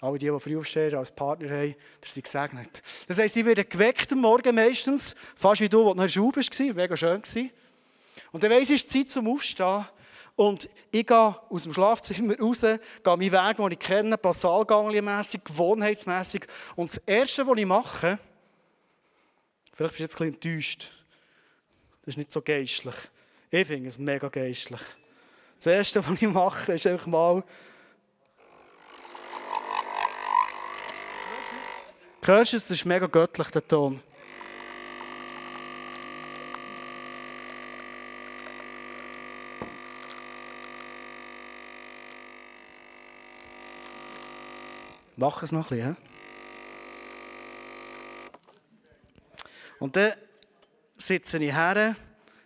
Alle 0.00 0.18
die, 0.18 0.30
die 0.30 0.38
Frühaufsteher 0.38 0.98
als 0.98 1.10
Partner 1.10 1.50
haben, 1.50 1.74
die 2.04 2.08
sind 2.08 2.22
gesegnet. 2.22 2.82
Das 3.08 3.18
heisst, 3.18 3.34
sie 3.34 3.44
werden 3.44 3.68
geweckt 3.68 4.12
am 4.12 4.20
Morgen 4.20 4.54
meistens, 4.54 5.16
fast 5.34 5.60
wie 5.60 5.68
du, 5.68 5.84
wo 5.84 5.90
du 5.90 5.96
noch 5.96 6.04
in 6.04 6.06
der 6.06 6.08
Schule 6.08 6.36
warst, 6.36 6.60
mega 6.60 6.96
schön. 6.96 7.22
Und 8.30 8.42
dann 8.44 8.50
weiss 8.50 8.70
ich, 8.70 8.76
es 8.76 8.84
ist 8.84 8.90
Zeit 8.90 9.08
zum 9.08 9.26
Aufstehen. 9.26 9.86
Und 10.38 10.70
ich 10.92 11.04
gehe 11.04 11.36
aus 11.50 11.64
dem 11.64 11.72
Schlafzimmer 11.72 12.38
raus, 12.38 12.60
gehe 12.60 12.78
meinen 13.04 13.32
Weg, 13.32 13.56
den 13.56 13.72
ich 13.72 13.78
kenne, 13.80 14.16
basalganglienmässig, 14.16 15.42
gewohnheitsmässig. 15.42 16.46
Und 16.76 16.92
das 16.92 17.02
Erste, 17.04 17.44
was 17.44 17.58
ich 17.58 17.66
mache, 17.66 18.20
vielleicht 19.72 19.96
bist 19.96 19.98
du 19.98 20.02
jetzt 20.04 20.20
ein 20.20 20.30
bisschen 20.30 20.52
enttäuscht, 20.52 20.90
das 22.02 22.12
ist 22.12 22.18
nicht 22.18 22.30
so 22.30 22.40
geistlich. 22.40 22.94
Ich 23.50 23.66
finde 23.66 23.88
es 23.88 23.98
mega 23.98 24.28
geistlich. 24.28 24.80
Das 25.56 25.66
Erste, 25.66 26.06
was 26.08 26.22
ich 26.22 26.28
mache, 26.28 26.72
ist 26.72 26.86
einfach 26.86 27.06
mal 27.08 27.42
Hörst 32.22 32.52
du 32.52 32.56
es? 32.58 32.68
Das 32.68 32.76
ist 32.76 32.84
mega 32.84 33.08
göttlich, 33.08 33.48
der 33.48 33.66
Ton. 33.66 34.00
Mach 45.20 45.42
es 45.42 45.50
noch 45.50 45.72
ein 45.72 45.76
bisschen. 45.76 45.96
Und 49.80 49.96
dann 49.96 50.12
sitze 50.94 51.38
ich 51.38 51.52
her. 51.52 51.96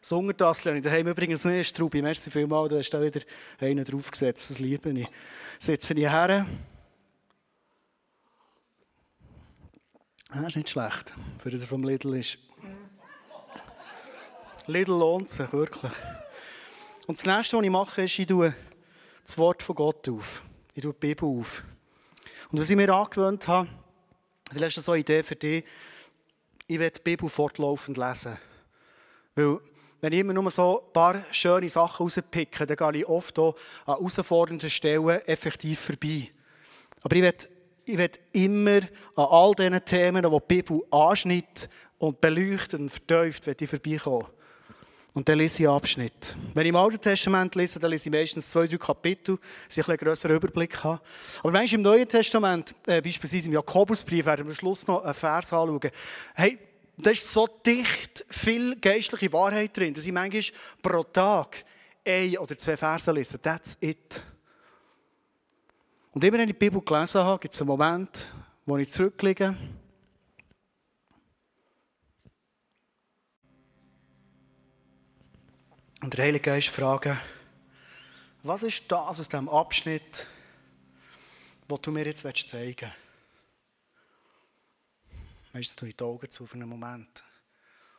Das 0.01 0.11
Untertassel 0.11 0.69
habe 0.69 0.79
ich 0.79 0.85
daheim 0.85 1.07
übrigens 1.07 1.45
nicht. 1.45 1.69
Strubi, 1.69 2.01
merci 2.01 2.31
vielmals, 2.31 2.71
du 2.71 2.79
hast 2.79 2.89
da 2.89 3.03
wieder 3.03 3.21
einen 3.61 3.85
draufgesetzt. 3.85 4.49
Das 4.49 4.59
liebe 4.59 4.91
ich. 4.91 5.07
Sitze 5.59 5.93
ich 5.93 6.11
her. 6.11 6.47
Das 10.33 10.43
ist 10.43 10.57
nicht 10.57 10.71
schlecht, 10.71 11.13
für 11.37 11.51
das 11.51 11.61
er 11.61 11.67
vom 11.67 11.85
Lidl 11.85 12.17
ist. 12.17 12.39
Lidl 14.67 14.93
lohnt 14.93 15.29
sich, 15.29 15.53
wirklich. 15.53 15.93
Und 17.07 17.19
das 17.19 17.27
nächste, 17.27 17.59
was 17.59 17.65
ich 17.65 17.71
mache, 17.71 18.03
ist, 18.05 18.19
ich 18.19 18.27
tue 18.27 18.55
das 19.23 19.37
Wort 19.37 19.63
von 19.63 19.77
Gott 19.77 20.09
auf. 20.09 20.43
Ich 20.75 20.81
tue 20.81 20.95
die 20.95 20.99
Bibel 20.99 21.29
auf. 21.29 21.65
Und 22.51 22.61
was 22.61 22.71
ich 22.71 22.77
mir 22.77 22.93
angewöhnt 22.93 23.47
habe, 23.49 23.69
vielleicht 24.51 24.69
ist 24.69 24.77
das 24.79 24.85
so 24.85 24.93
eine 24.93 25.01
Idee 25.01 25.23
für 25.23 25.37
dich, 25.37 25.65
ich 26.67 26.79
werde 26.79 26.99
die 26.99 27.03
Bibel 27.03 27.29
fortlaufend 27.29 27.97
lesen. 27.97 28.39
Weil, 29.35 29.59
wenn 30.01 30.13
ich 30.13 30.21
immer 30.21 30.33
nur 30.33 30.51
so 30.51 30.85
ein 30.87 30.93
paar 30.93 31.25
schöne 31.31 31.69
Sachen 31.69 32.05
rauspicke, 32.05 32.67
dann 32.67 32.77
gehe 32.77 33.03
ich 33.03 33.09
oft 33.09 33.39
auch 33.39 33.57
an 33.87 33.97
herausfordernden 33.97 34.71
Stellen 34.71 35.09
effektiv 35.27 35.81
vorbei. 35.81 36.31
Aber 37.03 37.17
ich 37.17 37.23
werde 37.23 37.47
ich 37.85 37.99
werde 37.99 38.19
immer 38.33 38.81
an 39.17 39.27
all 39.29 39.53
diesen 39.55 39.85
Themen, 39.85 40.23
die 40.23 40.31
die 40.31 40.55
Bibel 40.55 40.83
anschnitt 40.91 41.69
und 41.99 42.21
beleuchtet 42.21 42.81
und 42.81 42.91
vertieft, 42.91 43.45
vorbeikommen. 43.45 44.27
Und 45.14 45.29
dann 45.29 45.38
lese 45.38 45.62
ich 45.62 45.68
einen 45.68 45.77
Abschnitt. 45.77 46.37
Wenn 46.55 46.64
ich 46.64 46.70
im 46.70 46.77
Alten 46.77 47.01
Testament 47.01 47.55
lese, 47.55 47.79
dann 47.79 47.90
lese 47.90 48.09
ich 48.09 48.12
meistens 48.12 48.48
zwei, 48.48 48.66
drei 48.66 48.79
Kapitel, 48.79 49.38
dass 49.68 49.77
ich 49.77 49.87
einen 49.87 49.98
größeren 49.98 50.37
Überblick 50.37 50.83
habe. 50.83 51.03
Aber 51.42 51.53
wenn 51.53 51.64
ich 51.64 51.75
im 51.75 51.83
Neuen 51.83 52.09
Testament, 52.09 52.75
äh, 52.87 53.03
beispielsweise 53.03 53.48
im 53.48 53.53
Jakobusbrief, 53.53 54.25
werden 54.25 54.46
wir 54.46 54.53
am 54.53 54.57
Schluss 54.57 54.87
noch 54.87 55.05
einen 55.05 55.12
Vers 55.12 55.53
anschauen. 55.53 55.81
Hey, 56.35 56.59
da 56.96 57.11
ist 57.11 57.31
so 57.31 57.46
dicht 57.46 58.25
viel 58.29 58.77
geistliche 58.77 59.33
Wahrheit 59.33 59.77
drin, 59.77 59.92
dass 59.92 60.07
ich 60.07 60.12
manchmal 60.12 60.44
pro 60.81 61.03
Tag 61.03 61.64
ein 62.07 62.38
oder 62.38 62.57
zwei 62.57 62.77
Verse 62.77 63.11
lese. 63.12 63.40
That's 63.40 63.77
it. 63.81 64.22
Und 66.12 66.25
immer 66.25 66.38
wenn 66.38 66.48
ich 66.48 66.55
die 66.55 66.59
Bibel 66.59 66.81
gelesen 66.81 67.20
habe, 67.22 67.40
gibt 67.40 67.53
es 67.53 67.61
einen 67.61 67.68
Moment, 67.68 68.31
wo 68.64 68.77
ich 68.79 68.88
zurückliege. 68.88 69.55
Und 76.03 76.15
der 76.15 76.25
Heilige 76.25 76.51
Geist 76.51 76.69
fragt, 76.69 77.17
was 78.43 78.65
ist 78.65 78.83
das 78.88 79.21
aus 79.21 79.29
diesem 79.29 79.49
Abschnitt, 79.49 80.27
was 81.69 81.81
du 81.81 81.93
mir 81.93 82.05
jetzt 82.05 82.23
zeigen 82.23 82.77
willst? 82.81 82.97
Meistens 85.53 85.77
tue 85.77 85.91
ich 85.91 85.97
die 85.97 86.03
Augen 86.03 86.29
zu 86.29 86.45
für 86.45 86.57
einen 86.57 86.69
Moment. 86.69 87.23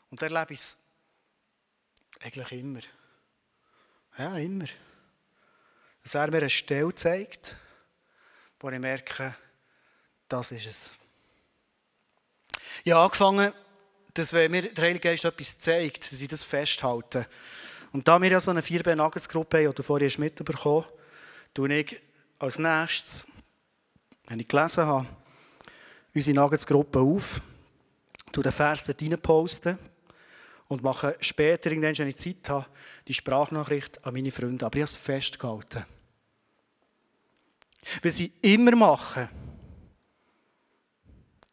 Und 0.09 0.21
dann 0.21 0.33
erlebe 0.33 0.53
ich 0.53 0.59
es 0.59 0.75
eigentlich 2.19 2.51
immer. 2.51 2.81
Ja, 4.17 4.35
immer. 4.35 4.65
Dass 6.01 6.13
er 6.13 6.29
mir 6.29 6.39
eine 6.39 6.49
Stelle 6.49 6.93
zeigt, 6.93 7.55
wo 8.59 8.69
ich 8.69 8.79
merke, 8.79 9.33
das 10.27 10.51
ist 10.51 10.65
es. 10.65 10.89
Ich 12.83 12.91
habe 12.91 13.05
angefangen, 13.05 13.53
dass 14.13 14.33
wenn 14.33 14.51
mir 14.51 14.73
der 14.73 14.83
Heilige 14.83 15.07
Geist 15.07 15.23
etwas 15.23 15.57
zeigt, 15.57 16.11
dass 16.11 16.19
ich 16.19 16.27
das 16.27 16.43
festhalte. 16.43 17.25
Und 17.93 18.07
da 18.07 18.19
wir 18.19 18.29
ja 18.29 18.39
so 18.39 18.51
eine 18.51 18.61
4B-Nuggets-Gruppe 18.61 19.57
haben, 19.59 19.69
die 19.69 19.75
du 19.75 19.83
vorhin 19.83 20.11
mitbekommen 20.17 20.83
hast, 20.83 21.53
tue 21.53 21.73
ich 21.73 21.95
als 22.39 22.57
nächstes, 22.57 23.23
wenn 24.27 24.39
ich 24.39 24.47
gelesen 24.47 24.85
habe, 24.85 25.07
unsere 26.13 26.35
Nuggets-Gruppe 26.35 26.99
auf, 26.99 27.39
tue 28.31 28.43
den 28.43 28.51
Vers 28.51 28.85
dort 28.85 29.01
rein 29.01 29.21
posten 29.21 29.77
und 30.67 30.81
mache 30.81 31.15
später, 31.21 31.69
wenn 31.69 32.07
ich 32.07 32.17
Zeit 32.17 32.49
habe, 32.49 32.65
die 33.07 33.13
Sprachnachricht 33.13 34.03
an 34.03 34.15
meine 34.15 34.31
Freunde. 34.31 34.65
Aber 34.65 34.75
ich 34.75 34.81
habe 34.81 34.89
es 34.89 34.95
festgehalten. 34.95 35.85
Was 38.01 38.15
sie 38.15 38.31
immer 38.41 38.75
machen, 38.75 39.29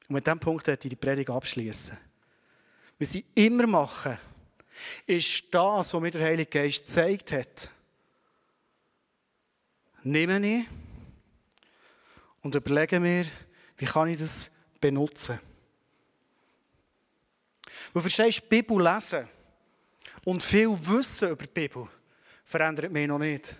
und 0.08 0.14
mit 0.14 0.26
diesem 0.26 0.40
Punkt 0.40 0.66
werde 0.66 0.80
ich 0.82 0.90
die 0.90 0.96
Predigt 0.96 1.30
abschließen. 1.30 1.96
Was 2.98 3.10
sie 3.10 3.24
immer 3.34 3.66
machen, 3.66 4.18
ist 5.06 5.44
das, 5.50 5.92
was 5.94 6.00
mir 6.00 6.10
der 6.10 6.26
Heilige 6.26 6.50
Geist 6.50 6.86
gezeigt 6.86 7.32
hat. 7.32 7.70
Nehme 10.02 10.46
ich 10.46 10.66
und 12.42 12.54
überlege 12.54 13.00
mir, 13.00 13.26
wie 13.76 13.86
kann 13.86 14.08
ich 14.08 14.18
das 14.18 14.50
benutzen. 14.80 15.38
Du 17.92 18.00
verstehst, 18.00 18.48
Bibel 18.48 18.82
lesen 18.82 19.28
und 20.24 20.42
viel 20.42 20.68
Wissen 20.68 21.30
über 21.30 21.44
die 21.44 21.52
Bibel 21.52 21.88
verändert 22.44 22.92
mich 22.92 23.08
noch 23.08 23.18
nicht. 23.18 23.54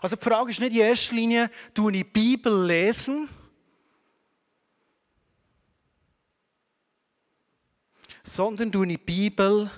Also 0.00 0.16
die 0.16 0.22
Frage 0.22 0.50
ist 0.50 0.60
nicht 0.60 0.74
in 0.74 0.80
erster 0.80 1.14
Linie, 1.14 1.50
tue 1.74 1.92
ich 1.92 1.98
die 1.98 2.04
Bibel 2.04 2.66
lesen, 2.66 3.28
sondern 8.30 8.68
ich 8.68 8.88
die 8.88 8.98
Bibel 8.98 9.68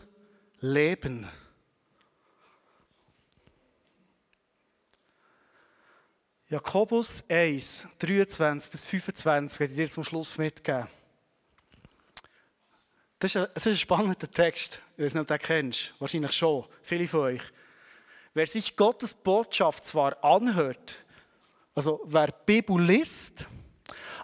leben. 0.60 1.26
Jakobus 6.48 7.24
1, 7.30 7.88
23 7.98 8.70
bis 8.70 8.82
25 8.82 9.58
werde 9.58 9.72
ich 9.72 9.78
dir 9.78 9.88
zum 9.88 10.04
Schluss 10.04 10.36
mitgeben. 10.36 10.86
Das 13.18 13.30
ist, 13.30 13.36
ein, 13.36 13.46
das 13.54 13.64
ist 13.64 13.72
ein 13.72 13.78
spannender 13.78 14.30
Text. 14.30 14.82
Ich 14.98 15.04
weiß 15.04 15.14
nicht, 15.14 15.22
ob 15.22 15.28
du 15.28 15.38
den 15.38 15.42
kennst. 15.42 15.94
Wahrscheinlich 15.98 16.32
schon. 16.32 16.66
Viele 16.82 17.08
von 17.08 17.20
euch. 17.20 17.42
Wer 18.34 18.46
sich 18.46 18.76
Gottes 18.76 19.14
Botschaft 19.14 19.82
zwar 19.82 20.22
anhört, 20.22 20.98
also 21.74 22.02
wer 22.04 22.28
Bibel 22.44 22.78
liest, 22.78 23.46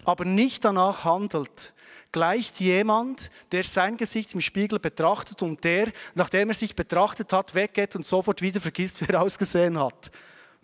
aber 0.05 0.27
nicht 0.27 0.67
danach 0.67 1.05
handelt, 1.05 1.73
gleicht 2.19 2.59
jemand, 2.59 3.31
der 3.53 3.63
sein 3.63 3.97
Gesicht 3.97 4.35
im 4.35 4.41
Spiegel 4.41 4.81
betrachtet 4.81 5.41
und 5.41 5.63
der, 5.63 5.93
nachdem 6.17 6.49
er 6.49 6.55
sich 6.55 6.75
betrachtet 6.75 7.33
hat, 7.33 7.55
weggeht 7.55 7.95
und 7.95 8.05
sofort 8.05 8.43
wieder 8.43 8.61
vergisst, 8.61 9.01
wie 9.01 9.13
er 9.13 9.23
ausgesehen 9.23 9.79
hat. 9.79 10.11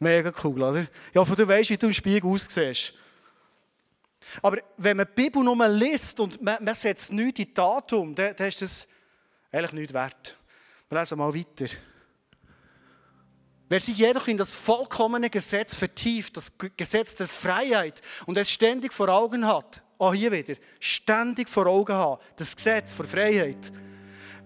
Mega 0.01 0.33
cool, 0.43 0.61
oder? 0.61 0.85
Ja, 1.15 1.25
von 1.25 1.37
du 1.37 1.47
weißt, 1.47 1.71
wie 1.71 1.77
du 1.77 1.87
im 1.87 1.93
Spiegel 1.93 2.29
aussiehst. 2.29 2.93
Aber 4.43 4.59
wenn 4.79 4.97
man 4.97 5.07
die 5.07 5.23
Bibel 5.23 5.45
nur 5.45 5.69
liest 5.69 6.19
und 6.19 6.43
man, 6.43 6.57
man 6.65 6.75
setzt 6.75 7.13
nichts 7.13 7.39
in 7.39 7.55
Datum, 7.55 8.15
dann, 8.17 8.35
dann 8.35 8.49
ist 8.49 8.61
das 8.61 8.89
eigentlich 9.53 9.73
nichts 9.75 9.95
wert. 9.95 10.37
Wir 10.89 10.99
lesen 10.99 11.19
mal 11.19 11.33
weiter. 11.33 11.73
Wer 13.69 13.79
sich 13.79 13.97
jedoch 13.97 14.27
in 14.27 14.39
das 14.39 14.53
vollkommene 14.53 15.31
Gesetz 15.31 15.73
vertieft, 15.77 16.37
das 16.37 16.53
Gesetz 16.77 17.15
der 17.15 17.29
Freiheit 17.29 18.03
und 18.27 18.37
es 18.39 18.51
ständig 18.51 18.93
vor 18.93 19.09
Augen 19.09 19.47
hat, 19.47 19.84
auch 19.99 20.15
hier 20.15 20.33
wieder, 20.33 20.55
ständig 20.81 21.49
vor 21.49 21.67
Augen 21.67 21.93
haben, 21.93 22.21
das 22.37 22.55
Gesetz 22.55 22.93
vor 22.93 23.05
Freiheit. 23.05 23.73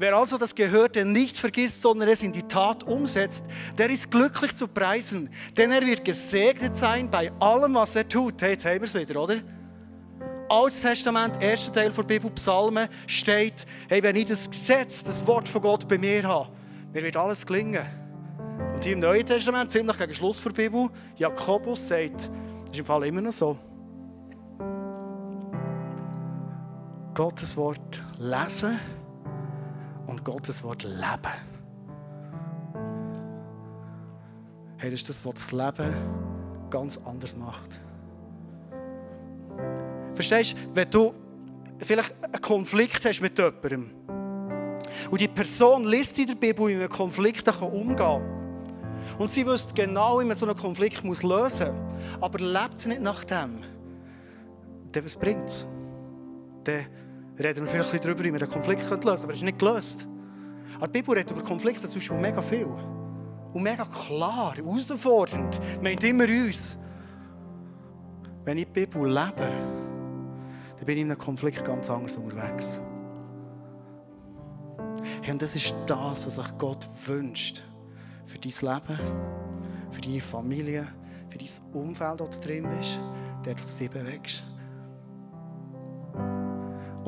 Wer 0.00 0.16
also 0.16 0.38
das 0.38 0.54
Gehörte 0.54 1.04
nicht 1.04 1.36
vergisst, 1.36 1.82
sondern 1.82 2.08
es 2.08 2.22
in 2.22 2.32
die 2.32 2.44
Tat 2.44 2.84
umsetzt, 2.84 3.44
der 3.76 3.90
ist 3.90 4.10
glücklich 4.10 4.54
zu 4.54 4.68
preisen, 4.68 5.28
denn 5.56 5.72
er 5.72 5.84
wird 5.84 6.04
gesegnet 6.04 6.76
sein 6.76 7.10
bei 7.10 7.32
allem, 7.40 7.74
was 7.74 7.96
er 7.96 8.08
tut. 8.08 8.40
Hey, 8.40 8.52
jetzt 8.52 8.64
haben 8.64 8.76
wir 8.76 8.82
es 8.82 8.94
wieder, 8.94 9.20
oder? 9.20 9.38
Altes 10.48 10.80
Testament, 10.80 11.42
erster 11.42 11.72
Teil 11.72 11.90
der 11.90 12.02
Bibel, 12.04 12.30
Psalmen, 12.30 12.88
steht, 13.08 13.66
hey, 13.88 14.02
wenn 14.02 14.14
ich 14.16 14.26
das 14.26 14.48
Gesetz, 14.48 15.02
das 15.02 15.26
Wort 15.26 15.48
von 15.48 15.62
Gott 15.62 15.88
bei 15.88 15.98
mir 15.98 16.22
habe, 16.22 16.48
mir 16.94 17.02
wird 17.02 17.16
alles 17.16 17.44
gelingen. 17.44 17.84
Und 18.74 18.84
hier 18.84 18.92
im 18.92 19.00
Neuen 19.00 19.26
Testament, 19.26 19.70
ziemlich 19.70 19.98
gegen 19.98 20.14
Schluss 20.14 20.40
der 20.40 20.50
Bibel, 20.50 20.88
Jakobus 21.16 21.88
sagt, 21.88 22.30
Das 22.68 22.70
ist 22.70 22.78
im 22.78 22.84
Fall 22.86 23.04
immer 23.06 23.20
noch 23.20 23.32
so. 23.32 23.58
Gottes 27.18 27.56
Wort 27.56 28.00
lesen 28.20 28.78
und 30.06 30.24
Gottes 30.24 30.62
Wort 30.62 30.84
leben. 30.84 31.34
Hey, 34.76 34.88
das 34.88 35.00
ist 35.00 35.08
das, 35.08 35.26
was 35.26 35.34
das 35.34 35.50
Leben 35.50 35.96
ganz 36.70 36.96
anders 37.04 37.36
macht. 37.36 37.80
Verstehst 40.14 40.52
du, 40.52 40.56
wenn 40.74 40.90
du 40.90 41.12
vielleicht 41.78 42.14
einen 42.22 42.40
Konflikt 42.40 43.04
hast 43.04 43.20
mit 43.20 43.36
jemandem 43.36 43.90
und 45.10 45.20
die 45.20 45.26
Person 45.26 45.88
liest 45.88 46.16
in 46.20 46.28
der 46.28 46.34
Bibel, 46.36 46.68
wie 46.68 46.74
man 46.74 46.82
mit 46.82 46.90
Konflikten 46.90 47.52
umgehen 47.64 47.96
kann 47.96 48.22
und 49.18 49.28
sie 49.28 49.44
wüsste 49.44 49.74
genau, 49.74 50.20
wie 50.20 50.24
man 50.24 50.36
so 50.36 50.46
einen 50.46 50.56
Konflikt 50.56 51.02
muss 51.02 51.24
lösen 51.24 51.74
muss, 51.74 52.20
aber 52.20 52.38
lebt 52.38 52.78
sie 52.78 52.90
nicht 52.90 53.02
nach 53.02 53.24
dem, 53.24 53.58
dann 54.92 55.04
was 55.04 55.16
bringt 55.16 55.46
es? 55.46 55.66
Reden 57.44 57.64
wir 57.64 57.70
vielleicht 57.70 58.04
darüber, 58.04 58.24
wie 58.24 58.30
man 58.30 58.40
den 58.40 58.48
Konflikt 58.48 58.82
lösen 58.82 58.90
könnte, 58.90 59.10
aber 59.10 59.28
er 59.28 59.34
ist 59.34 59.42
nicht 59.42 59.58
gelöst. 59.58 60.06
Aber 60.76 60.88
die 60.88 61.00
Bibel 61.00 61.14
redet 61.14 61.30
über 61.30 61.42
Konflikte 61.42 61.88
zwischen 61.88 62.20
mega 62.20 62.42
viel. 62.42 62.66
Und 63.52 63.62
mega 63.62 63.84
klar, 63.84 64.54
herausfordernd, 64.56 65.60
meint 65.82 66.04
immer 66.04 66.24
uns. 66.24 66.76
Wenn 68.44 68.58
ich 68.58 68.66
die 68.66 68.86
Bibel 68.86 69.06
lebe, 69.06 69.50
dann 70.76 70.86
bin 70.86 70.96
ich 70.96 71.02
in 71.02 71.10
einem 71.10 71.18
Konflikt 71.18 71.64
ganz 71.64 71.88
anders 71.90 72.16
unterwegs. 72.16 72.78
Hey, 75.22 75.32
und 75.32 75.42
das 75.42 75.54
ist 75.54 75.74
das, 75.86 76.26
was 76.26 76.34
sich 76.36 76.58
Gott 76.58 76.86
wünscht. 77.06 77.64
Für 78.26 78.38
dein 78.38 78.52
Leben, 78.52 78.98
für 79.90 80.00
deine 80.00 80.20
Familie, 80.20 80.86
für 81.28 81.38
dein 81.38 81.48
Umfeld, 81.72 82.20
das 82.20 82.40
du 82.40 82.46
drin 82.46 82.68
bist, 82.78 83.00
der 83.44 83.54
du 83.54 83.62
dich 83.64 83.90
bewegst. 83.90 84.44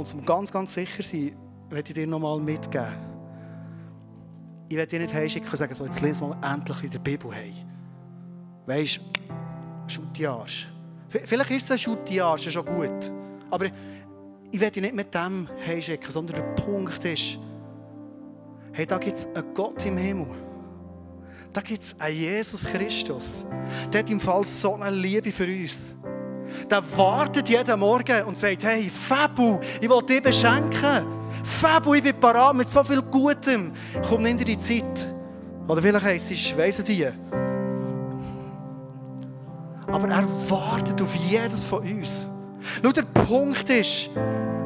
Und 0.00 0.14
um 0.14 0.24
ganz, 0.24 0.50
ganz 0.50 0.72
sicher 0.72 1.02
sein, 1.02 1.36
möchte 1.70 1.90
ich 1.90 1.94
dir 1.94 2.06
noch 2.06 2.18
mal 2.18 2.40
mitgeben. 2.40 2.94
Ich 4.66 4.76
werde 4.76 4.88
dir 4.88 5.00
nicht 5.00 5.12
heimschicken 5.12 5.50
und 5.50 5.56
sagen, 5.56 5.74
so, 5.74 5.84
jetzt 5.84 6.00
lese 6.00 6.20
mal 6.24 6.36
endlich 6.54 6.84
in 6.84 6.90
der 6.90 6.98
Bibel. 7.00 7.30
Hey. 7.30 7.52
Weißt 8.64 8.96
du, 8.96 9.92
Schuttiage. 9.92 10.68
Vielleicht 11.08 11.50
ist 11.50 11.64
es 11.64 11.70
ein 11.72 11.78
Schuttiage 11.78 12.50
schon 12.50 12.64
gut. 12.64 13.12
Aber 13.50 13.66
ich 14.50 14.58
werde 14.58 14.72
dich 14.72 14.82
nicht 14.84 14.94
mit 14.94 15.14
dem 15.14 15.46
heimschicken, 15.66 16.10
sondern 16.10 16.36
der 16.36 16.62
Punkt 16.62 17.04
ist, 17.04 17.38
hey, 18.72 18.86
da 18.86 18.96
gibt 18.96 19.18
es 19.18 19.26
einen 19.26 19.52
Gott 19.52 19.84
im 19.84 19.98
Himmel. 19.98 20.28
Da 21.52 21.60
gibt 21.60 21.82
es 21.82 21.94
einen 21.98 22.16
Jesus 22.16 22.64
Christus. 22.64 23.44
Der 23.92 24.00
hat 24.00 24.08
im 24.08 24.20
Fall 24.20 24.44
so 24.44 24.76
eine 24.76 24.96
Liebe 24.96 25.30
für 25.30 25.44
uns. 25.46 25.90
Der 26.70 26.82
wartet 26.96 27.48
jeden 27.48 27.78
Morgen 27.80 28.24
und 28.24 28.36
sagt, 28.36 28.64
hey, 28.64 28.90
Fabu, 28.90 29.58
ich 29.80 29.88
will 29.88 30.02
dich 30.02 30.22
beschenken. 30.22 31.06
Fabu, 31.42 31.94
ich 31.94 32.02
bin 32.02 32.18
parat 32.18 32.54
mit 32.56 32.68
so 32.68 32.82
viel 32.84 33.02
Gutem. 33.02 33.72
Komm, 34.08 34.24
dir 34.24 34.36
die 34.36 34.58
Zeit. 34.58 35.08
Oder 35.66 35.82
vielleicht 35.82 36.04
heisst 36.04 36.30
es, 36.30 36.56
weiss 36.56 36.86
wie. 36.86 37.06
Aber 39.86 40.08
er 40.08 40.24
wartet 40.48 41.00
auf 41.00 41.14
jedes 41.14 41.64
von 41.64 41.80
uns. 41.80 42.26
Nur 42.82 42.92
der 42.92 43.02
Punkt 43.02 43.68
ist, 43.70 44.10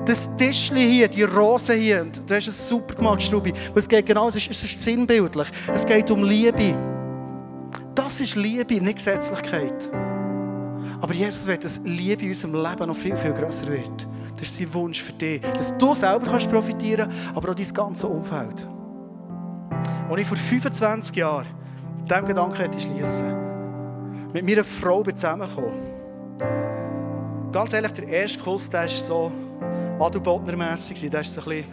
das 0.05 0.29
Tischchen 0.37 0.77
hier, 0.77 1.09
die 1.09 1.23
Rose 1.23 1.75
hier, 1.75 2.03
und 2.03 2.29
du 2.29 2.35
hast 2.35 2.47
es 2.47 2.69
super 2.69 2.95
gemacht, 2.95 3.23
Strubi, 3.23 3.53
es 3.75 3.89
geht 3.89 4.07
genau, 4.07 4.29
es 4.29 4.37
ist, 4.37 4.51
es 4.51 4.65
ist 4.65 4.83
sinnbildlich. 4.83 5.49
Es 5.73 5.87
geht 5.87 6.11
um 6.11 6.25
Liebe. 6.25 6.75
Das 7.95 8.21
ist 8.21 8.35
Liebe, 8.35 8.81
nicht 8.81 8.97
Gesetzlichkeit. 8.97 9.91
Aber 11.05 11.13
Jesus 11.13 11.47
will, 11.47 11.59
dass 11.59 11.79
Liebe 11.85 12.23
in 12.23 12.31
unserem 12.31 12.55
Leben 12.55 12.87
noch 12.87 12.97
viel, 12.97 13.15
viel 13.15 13.35
grösser 13.35 13.67
wird. 13.67 14.09
Das 14.39 14.49
ist 14.49 14.57
sein 14.57 14.73
Wunsch 14.73 15.03
für 15.03 15.13
dich, 15.13 15.43
dass 15.43 15.77
du 15.77 15.95
selber 15.95 16.25
kannst 16.25 16.49
profitieren 16.49 17.11
kannst, 17.11 17.37
aber 17.37 17.51
auch 17.51 17.55
dein 17.55 17.75
ganzes 17.75 18.05
Umfeld. 18.05 18.67
Als 20.09 20.19
ich 20.19 20.27
vor 20.27 20.39
25 20.39 21.15
Jahren 21.15 21.47
mit 21.99 22.11
diesem 22.11 22.27
Gedanken 22.27 22.57
hätte 22.57 22.81
schließen, 22.81 23.37
mit 24.33 24.47
meiner 24.47 24.65
Frau 24.65 25.03
zusammengekommen. 25.03 25.75
Ganz 27.53 27.75
ehrlich, 27.75 27.93
der 27.93 28.09
erste 28.09 28.39
Kuss, 28.39 28.73
war 28.73 28.89
so 28.89 29.31
Adelbotner-mässig. 29.99 31.11
Der 31.11 31.21
ist 31.21 31.35
so 31.35 31.43
ein 31.43 31.45
bisschen... 31.45 31.67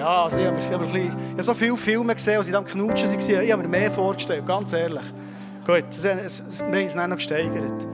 Ja, 0.00 0.24
also 0.24 0.40
ich 0.40 0.46
habe, 0.46 0.58
ich 0.58 0.68
habe, 0.68 0.86
bisschen, 0.86 1.06
ich 1.06 1.30
habe 1.30 1.42
so 1.44 1.54
viele 1.54 1.76
Filme 1.76 2.12
gesehen, 2.12 2.38
als 2.38 2.48
ich 2.48 2.52
dann 2.52 2.64
knutschen 2.64 3.08
war. 3.08 3.42
Ich 3.42 3.52
habe 3.52 3.62
mir 3.62 3.68
mehr 3.68 3.90
vorgestellt, 3.92 4.44
ganz 4.44 4.72
ehrlich. 4.72 5.04
Gut, 5.64 5.84
wir 6.02 6.10
haben 6.10 6.18
es 6.74 6.92
dann 6.92 7.10
noch 7.10 7.16
gesteigert. 7.16 7.86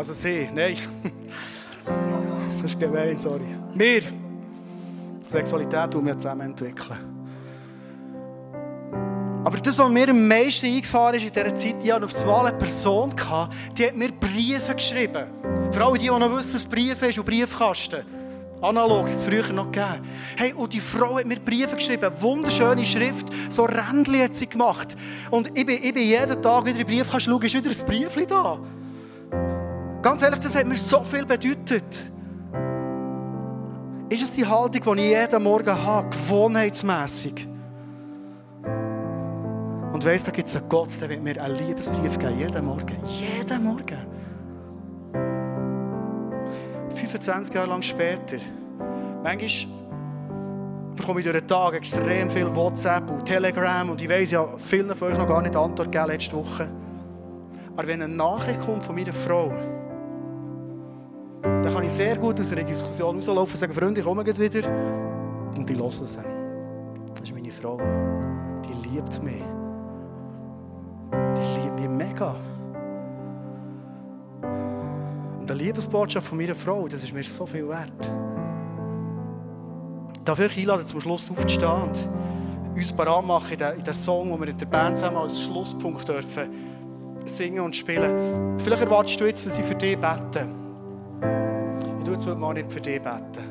Also 0.00 0.14
sie, 0.14 0.48
nein. 0.54 0.78
Das 2.62 2.72
ist 2.72 2.80
gemein, 2.80 3.18
sorry. 3.18 3.44
Wir, 3.74 4.02
Sexualität, 5.28 5.92
die 5.92 6.06
wir 6.06 6.16
zusammen 6.16 6.40
entwickeln. 6.40 6.98
Aber 9.44 9.58
das, 9.58 9.78
was 9.78 9.90
mir 9.90 10.08
am 10.08 10.26
meisten 10.26 10.64
eingefahren 10.64 11.16
ist 11.16 11.24
in 11.24 11.32
dieser 11.32 11.54
Zeit, 11.54 11.84
ich 11.84 11.92
hatte 11.92 12.06
auf 12.06 12.12
das 12.12 12.22
eine 12.22 12.52
Person, 12.56 13.14
die 13.76 13.86
hat 13.86 13.94
mir 13.94 14.10
Briefe 14.12 14.74
geschrieben. 14.74 15.26
Für 15.70 15.84
alle, 15.84 15.98
die, 15.98 16.04
die 16.04 16.08
noch 16.08 16.34
wissen, 16.34 16.54
was 16.54 16.64
Briefe 16.64 17.06
ist 17.06 17.18
und 17.18 17.26
Briefkasten. 17.26 18.02
Analog, 18.62 19.02
das 19.02 19.16
hat 19.16 19.20
es 19.20 19.24
früher 19.24 19.52
noch 19.52 19.70
gegeben. 19.70 20.00
Hey, 20.34 20.54
und 20.54 20.72
die 20.72 20.80
Frau 20.80 21.18
hat 21.18 21.26
mir 21.26 21.40
Briefe 21.40 21.76
geschrieben, 21.76 22.10
wunderschöne 22.20 22.86
Schrift, 22.86 23.26
so 23.50 23.64
Rändchen 23.64 24.22
hat 24.22 24.32
sie 24.32 24.46
gemacht. 24.46 24.96
Und 25.30 25.48
ich 25.48 25.66
bin, 25.66 25.78
ich 25.82 25.92
bin 25.92 26.08
jeden 26.08 26.40
Tag 26.40 26.64
wieder 26.64 26.80
in 26.80 26.86
den 26.86 26.86
Briefkasten 26.86 27.30
schauen, 27.30 27.42
ist 27.42 27.54
wieder 27.54 27.70
ein 27.70 27.86
Briefchen 27.86 28.26
da. 28.26 28.58
Ganz 30.02 30.22
ehrlich, 30.22 30.40
das 30.40 30.54
hat 30.54 30.66
mir 30.66 30.76
so 30.76 31.04
viel 31.04 31.26
bedeutet. 31.26 32.04
Ist 34.08 34.22
es 34.22 34.32
die 34.32 34.46
Haltung, 34.46 34.96
die 34.96 35.02
ich 35.02 35.10
jeden 35.10 35.42
Morgen 35.42 35.84
habe, 35.84 36.08
gewohnheitsmässig? 36.08 37.46
Und 39.92 40.04
weiss, 40.04 40.24
da 40.24 40.30
gibt 40.30 40.48
es 40.48 40.56
einen 40.56 40.68
Gott, 40.68 40.88
der 41.00 41.10
wird 41.10 41.22
mir 41.22 41.40
einen 41.42 41.56
Liebesbrief 41.56 42.18
geben, 42.18 42.38
jeden 42.38 42.64
Morgen. 42.64 42.96
Jeden 43.06 43.62
Morgen. 43.62 44.06
25 46.94 47.54
Jahre 47.54 47.68
lang 47.68 47.82
später. 47.82 48.38
Manchmal 49.22 49.80
bekomme 50.96 51.20
ich 51.20 51.26
durch 51.26 51.38
den 51.38 51.46
Tag 51.46 51.74
extrem 51.74 52.30
viel 52.30 52.54
WhatsApp 52.54 53.10
und 53.10 53.26
Telegram 53.26 53.90
und 53.90 54.00
ich 54.00 54.08
weiss 54.08 54.30
ja, 54.30 54.46
vielen 54.56 54.94
von 54.94 55.12
euch 55.12 55.18
noch 55.18 55.26
gar 55.26 55.42
nicht 55.42 55.54
Antwort 55.54 55.92
gegeben 55.92 56.10
letzte 56.10 56.36
Woche. 56.36 56.68
Aber 57.76 57.86
wenn 57.86 58.02
eine 58.02 58.14
Nachricht 58.14 58.60
kommt 58.60 58.84
von 58.84 58.94
meiner 58.94 59.12
Frau, 59.12 59.52
dann 61.62 61.74
kann 61.74 61.84
ich 61.84 61.92
sehr 61.92 62.16
gut 62.16 62.40
aus 62.40 62.50
einer 62.52 62.62
Diskussion 62.62 63.16
rauslaufen 63.16 63.54
und 63.54 63.58
sagen, 63.58 63.72
Freunde, 63.72 64.00
ich 64.00 64.06
komme 64.06 64.24
wieder. 64.24 64.68
Und 65.56 65.68
die 65.68 65.76
hören 65.76 65.90
sie. 65.90 66.18
Das 67.14 67.22
ist 67.22 67.34
meine 67.34 67.50
Frau. 67.50 67.78
Die 68.64 68.88
liebt 68.88 69.22
mich. 69.22 69.42
Die 71.12 71.60
liebt 71.60 71.80
mich 71.80 71.88
mega. 71.88 72.34
Und 75.38 75.50
die 75.50 75.54
Liebesbotschaft 75.54 76.26
von 76.26 76.38
meiner 76.38 76.54
Frau, 76.54 76.88
das 76.88 77.02
ist 77.02 77.12
mir 77.12 77.22
so 77.22 77.44
viel 77.44 77.68
wert. 77.68 78.10
Ich 80.14 80.22
darf 80.24 80.38
euch 80.38 80.58
einladen, 80.58 80.86
zum 80.86 81.00
Schluss 81.00 81.30
aufzustehen 81.30 81.82
und 81.82 82.76
uns 82.76 82.92
parat 82.92 83.24
machen 83.24 83.56
in 83.76 83.84
den 83.84 83.94
Song, 83.94 84.30
den 84.30 84.40
wir 84.40 84.48
in 84.48 84.58
der 84.58 84.66
Band 84.66 84.96
zusammen 84.96 85.16
als 85.16 85.40
Schlusspunkt 85.40 86.08
dürfen 86.08 86.48
singen 87.24 87.60
und 87.60 87.76
spielen. 87.76 88.58
Vielleicht 88.58 88.82
erwartest 88.82 89.20
du 89.20 89.26
jetzt, 89.26 89.46
dass 89.46 89.58
ich 89.58 89.64
für 89.64 89.74
dich 89.74 89.96
bete. 89.96 90.59
Tue 92.10 92.16
jetzt 92.16 92.40
mal 92.40 92.54
nicht 92.54 92.72
für 92.72 92.80
dich 92.80 93.00
beten. 93.00 93.44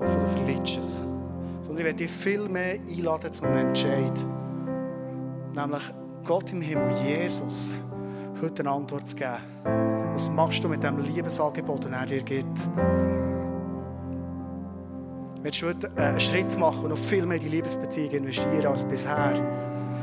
Hoffe, 0.00 0.18
du 0.18 0.26
verlierst 0.26 0.78
es. 0.78 0.96
Sondern 1.60 1.78
ich 1.78 1.84
werde 1.84 1.94
dich 1.94 2.10
viel 2.10 2.48
mehr 2.48 2.74
einladen 2.74 3.32
zum 3.32 3.46
Entscheid. 3.46 4.26
Nämlich 5.54 5.82
Gott 6.24 6.50
im 6.50 6.60
Himmel, 6.60 6.92
Jesus, 7.06 7.78
heute 8.42 8.62
eine 8.62 8.72
Antwort 8.72 9.06
zu 9.06 9.14
geben. 9.14 9.36
Was 10.12 10.28
machst 10.28 10.64
du 10.64 10.68
mit 10.68 10.82
dem 10.82 11.04
Liebesangebot, 11.04 11.84
das 11.84 11.92
er 11.92 12.06
dir 12.06 12.22
gibt? 12.24 12.68
Willst 15.42 15.62
du 15.62 15.68
heute 15.68 15.88
einen 15.94 16.18
Schritt 16.18 16.58
machen 16.58 16.82
und 16.82 16.88
noch 16.88 16.98
viel 16.98 17.24
mehr 17.24 17.36
in 17.36 17.44
die 17.44 17.48
Liebesbeziehung 17.48 18.10
investieren 18.10 18.66
als 18.66 18.84
bisher? 18.84 19.34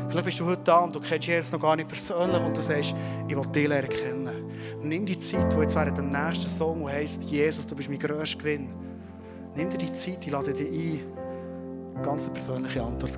Vielleicht 0.08 0.26
bist 0.26 0.39
du 0.39 0.45
heute 0.45 0.62
da 0.63 0.78
und 0.78 0.95
du 0.95 1.02
kennst 1.02 1.28
Jesus 1.28 1.52
noch 1.52 1.60
gar 1.60 1.76
nicht 1.76 1.89
persönlich 1.89 2.41
und 2.41 2.56
du 2.56 2.62
sagst, 2.62 2.95
ich 3.28 3.36
will 3.36 3.45
dich 3.48 3.67
lernen 3.67 3.89
kennen. 3.89 4.38
Nimm 4.82 5.06
die 5.06 5.18
Zeit, 5.18 5.52
die 5.52 5.58
jetzt 5.58 5.76
während 5.76 5.98
dem 5.98 6.10
nächsten 6.10 6.48
Song, 6.48 6.86
der 6.86 6.94
heisst, 6.94 7.24
Jesus, 7.24 7.68
du 7.68 7.76
bist 7.76 7.89
mein 7.89 8.00
grösster 8.00 8.38
Gewinn. 8.38 8.70
Nimm 9.56 9.70
dir 9.70 9.78
die 9.78 9.92
Zeit, 9.92 10.26
ich 10.26 10.32
lade 10.32 10.54
dich 10.54 10.68
ein, 10.68 12.02
ganz 12.02 12.26
eine 12.26 12.34
persönliche 12.34 12.82
Antwort 12.82 13.12
zu 13.12 13.18